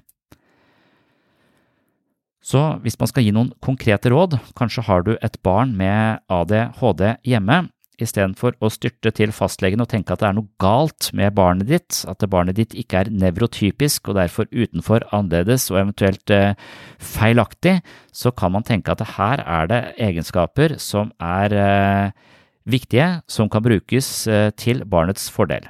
Så 2.41 2.63
hvis 2.81 2.97
man 2.97 3.11
skal 3.11 3.27
gi 3.27 3.35
noen 3.35 3.51
konkrete 3.61 4.09
råd, 4.09 4.39
kanskje 4.57 4.87
har 4.87 5.05
du 5.05 5.13
et 5.19 5.37
barn 5.45 5.75
med 5.77 6.23
ADHD 6.33 7.19
hjemme, 7.29 7.67
istedenfor 8.03 8.55
å 8.63 8.69
styrte 8.71 9.11
til 9.15 9.33
fastlegen 9.35 9.83
og 9.83 9.89
tenke 9.91 10.13
at 10.13 10.21
det 10.21 10.29
er 10.29 10.37
noe 10.37 10.49
galt 10.61 11.09
med 11.17 11.35
barnet 11.37 11.69
ditt, 11.69 12.01
at 12.09 12.23
barnet 12.31 12.57
ditt 12.59 12.75
ikke 12.77 13.03
er 13.03 13.11
nevrotypisk 13.13 14.09
og 14.09 14.17
derfor 14.19 14.49
utenfor, 14.51 15.05
annerledes 15.15 15.69
og 15.73 15.81
eventuelt 15.83 16.33
eh, 16.33 16.57
feilaktig, 17.01 17.79
så 18.15 18.33
kan 18.35 18.53
man 18.55 18.67
tenke 18.67 18.93
at 18.93 19.05
her 19.17 19.43
er 19.43 19.69
det 19.71 19.81
egenskaper 20.09 20.77
som 20.81 21.13
er 21.19 21.55
eh, 21.55 22.31
viktige, 22.69 23.11
som 23.29 23.51
kan 23.51 23.65
brukes 23.65 24.27
eh, 24.27 24.49
til 24.57 24.85
barnets 24.89 25.29
fordel. 25.33 25.69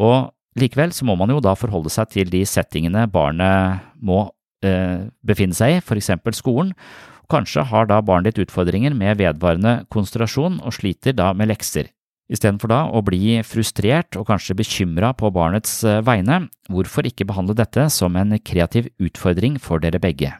Og 0.00 0.32
likevel 0.58 0.92
så 0.96 1.06
må 1.08 1.16
man 1.20 1.32
jo 1.32 1.40
da 1.44 1.56
forholde 1.58 1.92
seg 1.92 2.12
til 2.12 2.32
de 2.32 2.44
settingene 2.48 3.08
barnet 3.12 3.90
må 4.02 4.26
befinne 4.62 5.56
seg 5.58 5.72
i, 5.74 5.78
eksempel 5.82 6.36
skolen, 6.38 6.68
Kanskje 7.32 7.62
har 7.64 7.86
da 7.88 8.02
barnet 8.04 8.34
ditt 8.34 8.50
utfordringer 8.50 8.92
med 8.92 9.16
vedvarende 9.16 9.86
konsentrasjon 9.92 10.58
og 10.60 10.74
sliter 10.76 11.14
da 11.16 11.30
med 11.32 11.48
lekser. 11.48 11.86
Istedenfor 12.32 12.68
da 12.68 12.80
å 12.92 13.00
bli 13.04 13.38
frustrert 13.44 14.18
og 14.20 14.26
kanskje 14.28 14.56
bekymra 14.58 15.14
på 15.16 15.30
barnets 15.32 15.78
eh, 15.84 16.02
vegne, 16.04 16.46
hvorfor 16.68 17.08
ikke 17.08 17.26
behandle 17.28 17.56
dette 17.56 17.86
som 17.92 18.16
en 18.20 18.36
kreativ 18.44 18.90
utfordring 19.00 19.56
for 19.60 19.80
dere 19.80 20.00
begge? 20.00 20.34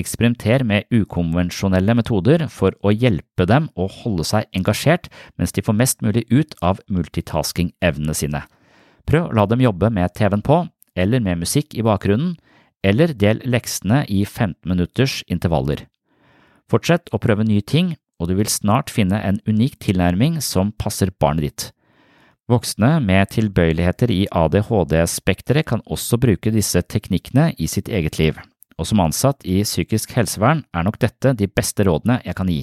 Eksperimenter 0.00 0.64
med 0.68 0.88
ukonvensjonelle 0.92 1.96
metoder 1.96 2.44
for 2.52 2.76
å 2.82 2.92
hjelpe 2.92 3.46
dem 3.48 3.70
å 3.78 3.86
holde 4.02 4.26
seg 4.28 4.48
engasjert 4.56 5.08
mens 5.40 5.54
de 5.54 5.64
får 5.64 5.78
mest 5.80 6.04
mulig 6.04 6.26
ut 6.32 6.56
av 6.60 6.82
multitasking-evnene 6.92 8.16
sine. 8.16 8.44
Prøv 9.08 9.30
å 9.30 9.38
la 9.38 9.46
dem 9.48 9.64
jobbe 9.64 9.92
med 9.92 10.12
TV-en 10.16 10.44
på, 10.44 10.64
eller 10.96 11.24
med 11.24 11.40
musikk 11.44 11.76
i 11.76 11.84
bakgrunnen, 11.86 12.36
eller 12.84 13.16
del 13.16 13.40
leksene 13.48 14.04
i 14.12 14.24
15 14.24 14.60
minutters 14.68 15.22
intervaller. 15.30 15.86
Fortsett 16.70 17.10
å 17.12 17.20
prøve 17.20 17.44
nye 17.46 17.62
ting, 17.62 17.94
og 18.20 18.30
du 18.30 18.36
vil 18.38 18.50
snart 18.50 18.92
finne 18.92 19.18
en 19.20 19.40
unik 19.48 19.78
tilnærming 19.82 20.40
som 20.44 20.72
passer 20.80 21.12
barnet 21.20 21.44
ditt. 21.48 21.64
Voksne 22.50 22.98
med 23.00 23.30
tilbøyeligheter 23.32 24.10
i 24.12 24.26
ADHD-spekteret 24.28 25.64
kan 25.70 25.82
også 25.88 26.18
bruke 26.20 26.52
disse 26.52 26.82
teknikkene 26.82 27.50
i 27.56 27.68
sitt 27.70 27.88
eget 27.88 28.18
liv, 28.20 28.38
og 28.76 28.88
som 28.88 29.00
ansatt 29.00 29.44
i 29.48 29.62
psykisk 29.64 30.12
helsevern 30.16 30.64
er 30.76 30.84
nok 30.84 31.00
dette 31.00 31.32
de 31.38 31.48
beste 31.48 31.86
rådene 31.88 32.20
jeg 32.24 32.36
kan 32.36 32.52
gi. 32.52 32.62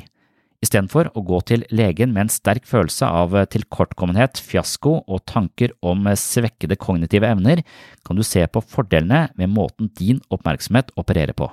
Istedenfor 0.62 1.10
å 1.18 1.24
gå 1.26 1.40
til 1.50 1.64
legen 1.74 2.12
med 2.14 2.28
en 2.28 2.30
sterk 2.30 2.68
følelse 2.70 3.08
av 3.10 3.34
tilkortkommenhet, 3.50 4.38
fiasko 4.38 5.00
og 5.02 5.24
tanker 5.26 5.74
om 5.82 6.06
svekkede 6.14 6.78
kognitive 6.78 7.26
evner, 7.34 7.64
kan 8.06 8.20
du 8.20 8.22
se 8.22 8.46
på 8.46 8.62
fordelene 8.62 9.32
med 9.34 9.50
måten 9.50 9.90
din 9.98 10.22
oppmerksomhet 10.30 10.94
opererer 11.02 11.34
på. 11.34 11.50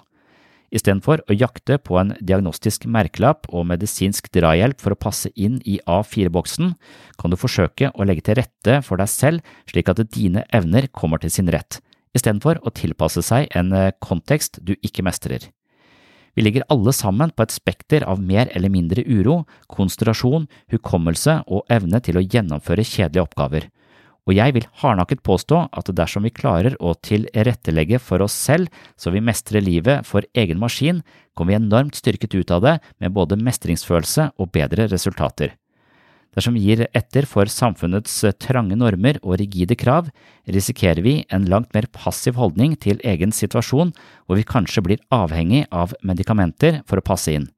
Istedenfor 0.68 1.22
å 1.24 1.36
jakte 1.36 1.78
på 1.80 1.96
en 1.96 2.12
diagnostisk 2.20 2.84
merkelapp 2.92 3.46
og 3.48 3.64
medisinsk 3.70 4.28
drahjelp 4.34 4.82
for 4.82 4.92
å 4.92 5.00
passe 5.00 5.30
inn 5.32 5.56
i 5.64 5.78
A4-boksen, 5.88 6.74
kan 7.16 7.32
du 7.32 7.38
forsøke 7.40 7.88
å 7.94 8.04
legge 8.04 8.26
til 8.26 8.36
rette 8.42 8.80
for 8.84 9.00
deg 9.00 9.08
selv 9.08 9.54
slik 9.70 9.88
at 9.88 10.02
dine 10.12 10.44
evner 10.52 10.90
kommer 10.92 11.22
til 11.22 11.32
sin 11.32 11.48
rett, 11.52 11.80
istedenfor 12.12 12.60
å 12.60 12.74
tilpasse 12.76 13.24
seg 13.24 13.48
en 13.56 13.72
eh, 13.72 13.94
kontekst 14.04 14.60
du 14.60 14.74
ikke 14.82 15.06
mestrer. 15.08 15.48
Vi 16.36 16.44
ligger 16.44 16.68
alle 16.70 16.92
sammen 16.94 17.32
på 17.32 17.46
et 17.46 17.54
spekter 17.54 18.04
av 18.06 18.20
mer 18.22 18.52
eller 18.54 18.70
mindre 18.70 19.02
uro, 19.08 19.40
konsentrasjon, 19.72 20.46
hukommelse 20.70 21.40
og 21.48 21.64
evne 21.72 21.98
til 22.04 22.20
å 22.20 22.26
gjennomføre 22.28 22.84
kjedelige 22.84 23.24
oppgaver 23.24 23.70
og 24.28 24.36
jeg 24.36 24.52
vil 24.54 24.66
hardnakket 24.82 25.22
påstå 25.24 25.62
at 25.72 25.88
dersom 25.96 26.26
vi 26.26 26.34
klarer 26.36 26.76
å 26.84 26.92
tilrettelegge 27.00 28.00
for 28.02 28.20
oss 28.20 28.36
selv 28.36 28.68
så 29.00 29.12
vi 29.14 29.24
mestrer 29.24 29.64
livet 29.64 30.04
for 30.06 30.26
egen 30.36 30.60
maskin, 30.60 31.00
kommer 31.32 31.54
vi 31.54 31.60
enormt 31.62 31.96
styrket 31.96 32.36
ut 32.36 32.52
av 32.52 32.66
det 32.66 32.74
med 33.00 33.16
både 33.16 33.40
mestringsfølelse 33.40 34.34
og 34.36 34.52
bedre 34.52 34.90
resultater. 34.92 35.56
Dersom 36.36 36.58
vi 36.58 36.66
gir 36.68 36.84
etter 36.92 37.24
for 37.26 37.48
samfunnets 37.48 38.20
trange 38.38 38.76
normer 38.76 39.16
og 39.24 39.38
rigide 39.40 39.78
krav, 39.80 40.10
risikerer 40.46 41.00
vi 41.02 41.14
en 41.32 41.48
langt 41.48 41.72
mer 41.74 41.88
passiv 41.90 42.36
holdning 42.36 42.76
til 42.76 43.00
egen 43.00 43.32
situasjon, 43.32 43.94
hvor 44.28 44.36
vi 44.36 44.46
kanskje 44.46 44.84
blir 44.84 45.00
avhengig 45.10 45.64
av 45.72 45.96
medikamenter 46.04 46.82
for 46.86 47.00
å 47.00 47.06
passe 47.08 47.32
inn. 47.32 47.48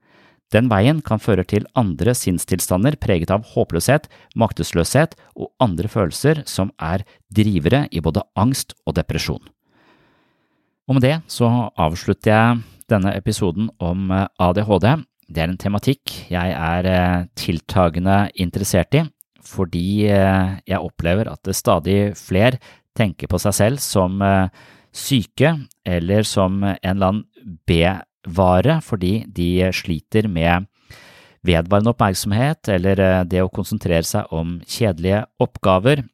Den 0.50 0.66
veien 0.70 0.98
kan 1.06 1.22
føre 1.22 1.44
til 1.46 1.66
andre 1.78 2.14
sinnstilstander 2.16 2.96
preget 2.98 3.30
av 3.30 3.44
håpløshet, 3.52 4.08
maktesløshet 4.34 5.14
og 5.38 5.52
andre 5.62 5.90
følelser 5.90 6.42
som 6.50 6.72
er 6.82 7.04
drivere 7.30 7.84
i 7.94 8.02
både 8.02 8.24
angst 8.38 8.74
og 8.84 8.96
depresjon. 8.98 9.42
Og 10.90 10.98
med 10.98 11.06
det 11.06 11.16
så 11.30 11.70
avslutter 11.78 12.32
jeg 12.32 12.58
denne 12.90 13.14
episoden 13.14 13.70
om 13.78 14.10
ADHD. 14.10 14.88
Det 15.30 15.44
er 15.44 15.52
en 15.52 15.60
tematikk 15.60 16.16
jeg 16.32 16.54
er 16.56 16.90
eh, 16.90 17.24
tiltagende 17.38 18.24
interessert 18.34 18.96
i, 18.98 19.04
fordi 19.46 20.10
eh, 20.10 20.58
jeg 20.66 20.82
opplever 20.82 21.30
at 21.30 21.54
stadig 21.54 22.16
flere 22.18 22.58
tenker 22.98 23.30
på 23.30 23.38
seg 23.38 23.54
selv 23.54 23.84
som 23.84 24.18
eh, 24.26 24.50
syke 24.90 25.54
eller 25.86 26.26
som 26.26 26.64
en 26.66 26.74
eller 26.82 27.12
annen 27.12 27.26
B-vare 28.26 28.80
fordi 28.84 29.24
de 29.26 29.70
sliter 29.72 30.28
med 30.28 30.66
vedvarende 31.46 31.94
oppmerksomhet 31.94 32.68
eller 32.68 33.24
det 33.24 33.40
å 33.42 33.52
konsentrere 33.52 34.04
seg 34.04 34.28
om 34.34 34.58
kjedelige 34.68 35.24
oppgaver, 35.40 36.04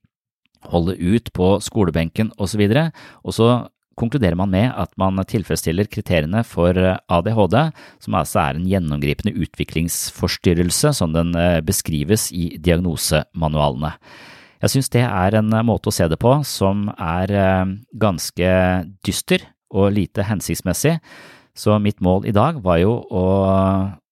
holde 0.70 0.94
ut 0.98 1.32
på 1.34 1.57
skolebenken 1.62 2.30
osv., 2.38 2.62
og 3.24 3.34
så 3.34 3.48
konkluderer 3.96 4.36
man 4.38 4.52
med 4.52 4.70
at 4.76 4.92
man 5.00 5.18
tilfredsstiller 5.28 5.88
kriteriene 5.90 6.42
for 6.46 6.76
eh, 6.76 6.98
ADHD, 7.12 7.57
som 8.04 8.16
altså 8.18 8.42
er 8.42 8.59
en 8.59 8.68
gjennomgripende 8.68 9.34
utviklingsforstyrrelse 9.46 10.92
som 10.98 11.14
den 11.16 11.32
eh, 11.40 11.61
beskrives 11.64 12.28
i 12.36 12.50
diagnosemanualene. 12.61 13.94
Jeg 14.62 14.72
synes 14.72 14.92
det 14.92 15.04
er 15.04 15.36
en 15.38 15.52
måte 15.68 15.90
å 15.90 15.94
se 15.94 16.07
det 16.09 16.18
på 16.20 16.34
som 16.48 16.86
er 16.96 17.32
eh, 17.32 17.72
ganske 17.96 18.52
dyster 19.07 19.48
og 19.72 19.96
lite 19.96 20.24
hensiktsmessig, 20.28 20.98
så 21.57 21.78
mitt 21.82 22.02
mål 22.04 22.26
i 22.28 22.34
dag 22.36 22.61
var 22.64 22.80
jo 22.82 22.98
å 23.11 23.24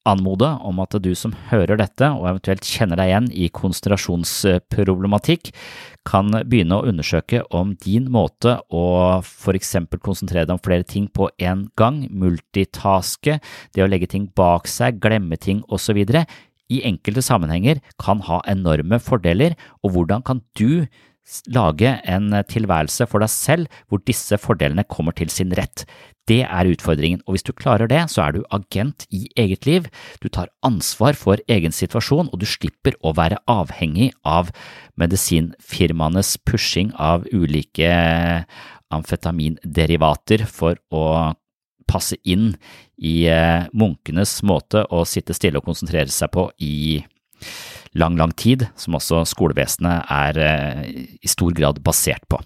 anmode 0.04 0.48
om 0.64 0.80
at 0.84 0.94
du 1.00 1.10
som 1.16 1.32
hører 1.48 1.78
dette 1.80 2.08
og 2.12 2.26
eventuelt 2.28 2.66
kjenner 2.68 3.00
deg 3.00 3.10
igjen 3.10 3.28
i 3.32 3.48
konsentrasjonsproblematikk, 3.56 5.50
kan 6.04 6.28
begynne 6.44 6.76
å 6.76 6.88
undersøke 6.90 7.40
om 7.56 7.72
din 7.80 8.10
måte 8.12 8.58
å 8.68 8.84
for 9.24 9.56
eksempel 9.56 10.02
konsentrere 10.04 10.44
deg 10.44 10.58
om 10.58 10.64
flere 10.64 10.84
ting 10.88 11.08
på 11.08 11.30
en 11.40 11.68
gang, 11.80 12.04
multitaske, 12.12 13.38
det 13.72 13.84
å 13.84 13.88
legge 13.88 14.10
ting 14.12 14.28
bak 14.36 14.68
seg, 14.70 15.00
glemme 15.00 15.40
ting 15.40 15.64
osv., 15.72 16.04
i 16.72 16.78
enkelte 16.88 17.20
sammenhenger 17.20 17.80
kan 18.00 18.22
ha 18.24 18.38
enorme 18.48 18.96
fordeler, 18.96 19.52
og 19.84 19.92
hvordan 19.96 20.24
kan 20.24 20.40
du 20.56 20.86
lage 21.52 21.90
en 22.04 22.32
tilværelse 22.50 23.06
for 23.08 23.24
deg 23.24 23.32
selv 23.32 23.78
hvor 23.88 24.02
disse 24.04 24.36
fordelene 24.40 24.84
kommer 24.88 25.16
til 25.16 25.30
sin 25.32 25.54
rett. 25.56 25.86
Det 26.28 26.40
er 26.44 26.70
utfordringen, 26.70 27.20
og 27.26 27.36
hvis 27.36 27.44
du 27.44 27.52
klarer 27.52 27.88
det, 27.90 28.00
så 28.08 28.22
er 28.24 28.32
du 28.32 28.46
agent 28.54 29.04
i 29.12 29.26
eget 29.36 29.66
liv, 29.68 29.88
du 30.24 30.30
tar 30.32 30.48
ansvar 30.64 31.16
for 31.20 31.40
egen 31.52 31.74
situasjon, 31.74 32.30
og 32.32 32.40
du 32.40 32.46
slipper 32.48 32.96
å 33.04 33.12
være 33.16 33.42
avhengig 33.50 34.12
av 34.24 34.48
medisinfirmaenes 35.00 36.38
pushing 36.48 36.94
av 36.96 37.28
ulike 37.32 37.92
amfetaminderivater 38.94 40.46
for 40.48 40.80
å 40.88 41.34
passe 41.84 42.16
inn 42.24 42.54
i 42.96 43.26
eh, 43.28 43.66
munkenes 43.76 44.38
måte 44.46 44.86
å 44.88 45.04
sitte 45.08 45.36
stille 45.36 45.60
og 45.60 45.68
konsentrere 45.68 46.08
seg 46.12 46.32
på 46.32 46.48
i 46.64 47.02
lang, 47.98 48.16
lang 48.18 48.32
tid, 48.36 48.66
som 48.76 48.96
også 48.98 49.24
skolevesenet 49.30 50.10
er 50.10 50.40
eh, 50.44 50.88
i 51.22 51.30
stor 51.30 51.54
grad 51.56 51.82
basert 51.84 52.26
på. 52.30 52.40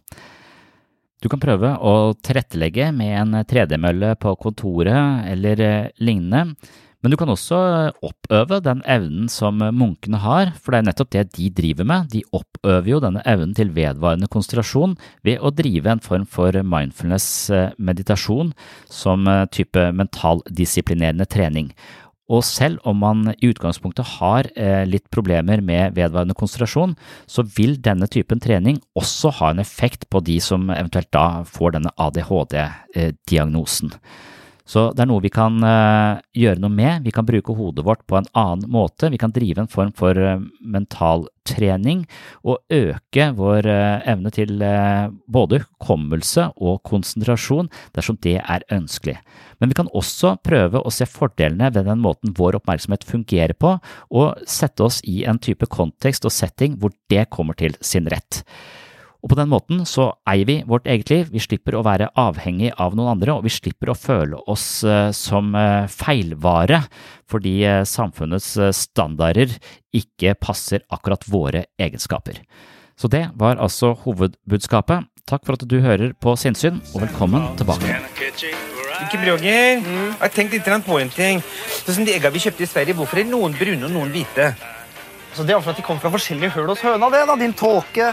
Du 1.18 1.26
kan 1.30 1.40
prøve 1.42 1.72
å 1.82 1.94
tilrettelegge 2.22 2.92
med 2.94 3.14
en 3.22 3.40
3D-mølle 3.48 4.12
på 4.22 4.36
kontoret 4.38 5.26
eller 5.32 5.64
eh, 5.64 5.88
lignende, 5.98 6.54
men 6.98 7.12
du 7.12 7.16
kan 7.18 7.30
også 7.30 7.58
oppøve 8.02 8.58
den 8.64 8.80
evnen 8.90 9.28
som 9.30 9.60
munkene 9.62 10.18
har, 10.18 10.50
for 10.58 10.74
det 10.74 10.80
er 10.80 10.86
nettopp 10.88 11.12
det 11.14 11.22
de 11.36 11.46
driver 11.54 11.86
med. 11.86 12.08
De 12.10 12.24
oppøver 12.34 12.90
jo 12.90 12.98
denne 13.04 13.22
evnen 13.22 13.52
til 13.54 13.70
vedvarende 13.76 14.26
konsentrasjon 14.32 14.96
ved 15.26 15.38
å 15.38 15.52
drive 15.54 15.92
en 15.92 16.02
form 16.02 16.26
for 16.26 16.58
mindfulness-meditasjon 16.58 18.50
som 18.90 19.30
eh, 19.30 19.46
type 19.54 19.86
mentaldisiplinerende 19.94 21.28
trening. 21.30 21.70
Og 22.28 22.44
selv 22.44 22.76
om 22.88 22.98
man 23.00 23.30
i 23.38 23.48
utgangspunktet 23.48 24.18
har 24.18 24.50
eh, 24.52 24.84
litt 24.88 25.06
problemer 25.14 25.62
med 25.64 25.96
vedvarende 25.96 26.36
konsentrasjon, 26.36 26.94
så 27.26 27.44
vil 27.56 27.78
denne 27.80 28.08
typen 28.12 28.40
trening 28.44 28.82
også 28.98 29.32
ha 29.40 29.52
en 29.52 29.64
effekt 29.64 30.08
på 30.12 30.20
de 30.24 30.38
som 30.44 30.68
eventuelt 30.74 31.10
da 31.14 31.44
får 31.48 31.78
denne 31.78 31.94
ADHD-diagnosen. 31.96 33.94
Så 34.68 34.90
det 34.92 35.00
er 35.00 35.08
noe 35.08 35.24
vi 35.24 35.30
kan 35.32 35.56
uh, 35.64 36.20
gjøre 36.36 36.60
noe 36.60 36.72
med. 36.72 37.06
Vi 37.06 37.12
kan 37.14 37.26
bruke 37.28 37.54
hodet 37.56 37.86
vårt 37.86 38.04
på 38.08 38.18
en 38.18 38.28
annen 38.36 38.68
måte. 38.70 39.08
Vi 39.08 39.20
kan 39.20 39.32
drive 39.32 39.62
en 39.62 39.70
form 39.70 39.94
for 39.96 40.18
uh, 40.20 40.42
mentaltrening 40.60 42.02
og 42.44 42.60
øke 42.74 43.30
vår 43.38 43.68
uh, 43.68 44.04
evne 44.12 44.32
til 44.34 44.60
både 45.32 45.62
hukommelse 45.62 46.50
og 46.60 46.82
konsentrasjon 46.88 47.70
dersom 47.96 48.18
det 48.24 48.36
er 48.42 48.66
ønskelig. 48.74 49.16
Men 49.58 49.72
vi 49.72 49.78
kan 49.78 49.88
også 49.96 50.34
prøve 50.44 50.82
å 50.84 50.92
se 50.92 51.08
fordelene 51.08 51.70
ved 51.72 51.88
den 51.88 52.04
måten 52.04 52.34
vår 52.36 52.60
oppmerksomhet 52.60 53.06
fungerer 53.08 53.56
på, 53.56 53.78
og 54.12 54.44
sette 54.46 54.84
oss 54.84 55.00
i 55.08 55.22
en 55.28 55.40
type 55.40 55.66
kontekst 55.72 56.28
og 56.28 56.34
setting 56.34 56.76
hvor 56.78 56.92
det 57.10 57.24
kommer 57.32 57.56
til 57.58 57.76
sin 57.80 58.08
rett. 58.12 58.42
Og 59.18 59.32
på 59.32 59.38
den 59.38 59.50
måten 59.50 59.82
så 59.88 60.12
eier 60.30 60.46
vi 60.46 60.60
vårt 60.68 60.86
eget 60.86 61.10
liv, 61.10 61.30
vi 61.32 61.42
slipper 61.42 61.74
å 61.74 61.82
være 61.86 62.10
avhengig 62.18 62.70
av 62.78 62.94
noen 62.94 63.16
andre, 63.16 63.34
og 63.34 63.48
vi 63.48 63.50
slipper 63.50 63.90
å 63.90 63.98
føle 63.98 64.38
oss 64.46 64.84
eh, 64.86 65.10
som 65.16 65.50
eh, 65.58 65.90
feilvare 65.90 66.84
fordi 67.28 67.56
eh, 67.66 67.82
samfunnets 67.82 68.54
standarder 68.78 69.56
ikke 69.96 70.36
passer 70.38 70.86
akkurat 70.94 71.26
våre 71.26 71.66
egenskaper. 71.82 72.38
Så 72.98 73.10
det 73.10 73.26
var 73.38 73.58
altså 73.62 73.92
hovedbudskapet. 74.04 75.10
Takk 75.28 75.44
for 75.44 75.58
at 75.58 75.66
du 75.66 75.76
hører 75.82 76.14
på 76.14 76.38
Sinnsyn, 76.38 76.78
og 76.94 77.02
velkommen 77.04 77.50
tilbake. 77.58 77.98
Ikke 78.98 79.18
mm. 79.18 79.44
jeg 79.44 79.84
har 80.22 80.34
tenkt 80.34 80.54
litt 80.54 80.70
på 80.86 81.02
en 81.02 81.10
ting. 81.10 81.42
Sånn 81.82 82.00
som 82.00 82.06
De 82.06 82.14
eggene 82.14 82.34
vi 82.34 82.46
kjøpte 82.46 82.66
i 82.66 82.70
Sverige, 82.70 82.98
hvorfor 82.98 83.20
er 83.20 83.30
noen 83.30 83.54
brune 83.58 83.86
og 83.86 83.94
noen 83.94 84.14
hvite? 84.14 84.52
Så 85.38 85.44
Det 85.46 85.54
er 85.54 85.60
for 85.62 85.70
at 85.70 85.78
de 85.78 85.84
kommer 85.86 86.02
fra 86.02 86.10
forskjellige 86.10 86.50
høl 86.50 86.66
hos 86.72 86.80
høna, 86.82 87.06
det, 87.14 87.20
da, 87.28 87.34
din 87.38 87.52
tåke. 87.54 88.08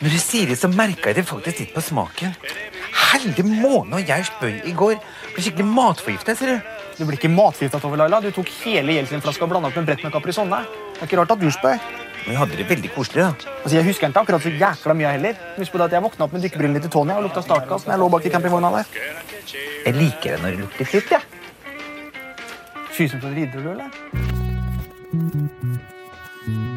Når 0.00 0.10
du 0.10 0.18
sier 0.18 0.50
det, 0.50 0.56
så 0.58 0.66
merka 0.66 1.12
jeg 1.12 1.20
det 1.20 1.22
faktisk 1.28 1.60
litt 1.62 1.74
på 1.76 1.82
smaken. 1.86 2.32
Heldig 3.12 3.44
måne 3.46 4.00
og 4.00 4.08
jeg 4.10 4.26
spøy 4.26 4.56
i 4.66 4.72
går. 4.74 4.96
Ble 5.36 5.44
skikkelig 5.46 5.68
matforgifta, 5.70 6.34
ser 6.34 6.50
du. 6.50 6.72
Du 6.98 7.04
blir 7.06 7.20
ikke 7.20 7.30
matforgifta, 7.30 7.78
Tove 7.78 8.00
Laila. 8.00 8.18
Du 8.24 8.32
tok 8.34 8.50
hele 8.64 8.96
Jeltsin-flaska 8.96 9.46
og 9.46 9.52
blanda 9.52 9.70
opp 9.70 9.78
med 9.78 9.86
brett 9.92 10.02
med 10.02 10.10
Caprisonne. 10.16 10.58
Det 10.96 11.04
er 11.04 11.06
ikke 11.06 11.20
rart 11.20 11.36
at 11.36 11.44
du 11.44 11.46
spøy. 11.54 11.76
Men 12.24 12.32
vi 12.32 12.40
hadde 12.40 12.58
det 12.58 12.66
veldig 12.72 12.90
koselig, 12.96 13.28
da. 13.28 13.54
Altså, 13.60 13.76
Jeg 13.76 13.86
husker 13.86 14.10
ikke 14.10 14.26
akkurat 14.26 14.42
så 14.42 14.50
jækla 14.50 14.98
mye 14.98 15.14
heller. 15.14 15.38
Husk 15.60 15.70
på 15.70 15.78
det 15.78 15.86
at 15.86 15.94
Jeg 16.00 16.06
våkna 16.08 16.26
opp 16.26 16.34
med 16.34 16.42
dykkerbrillene 16.48 16.82
til 16.82 16.90
Tony 16.90 17.14
og 17.14 17.28
lukta 17.28 17.46
startgass 17.46 17.86
når 17.86 17.94
jeg 17.94 18.02
lå 18.02 18.10
bak 18.16 18.26
i 18.26 18.34
campingvogna 18.34 18.74
der. 18.74 18.90
Jeg 19.86 19.94
liker 20.00 20.34
det 20.34 20.42
når 20.42 20.50
det 20.50 20.60
lukter 20.66 20.90
fritt, 20.96 21.14
jeg. 21.14 21.22
Ja. 21.22 21.22
Fysen 22.90 23.22
for 23.22 23.30
ridder 23.38 23.62
du, 23.62 23.70
eller? 23.70 23.88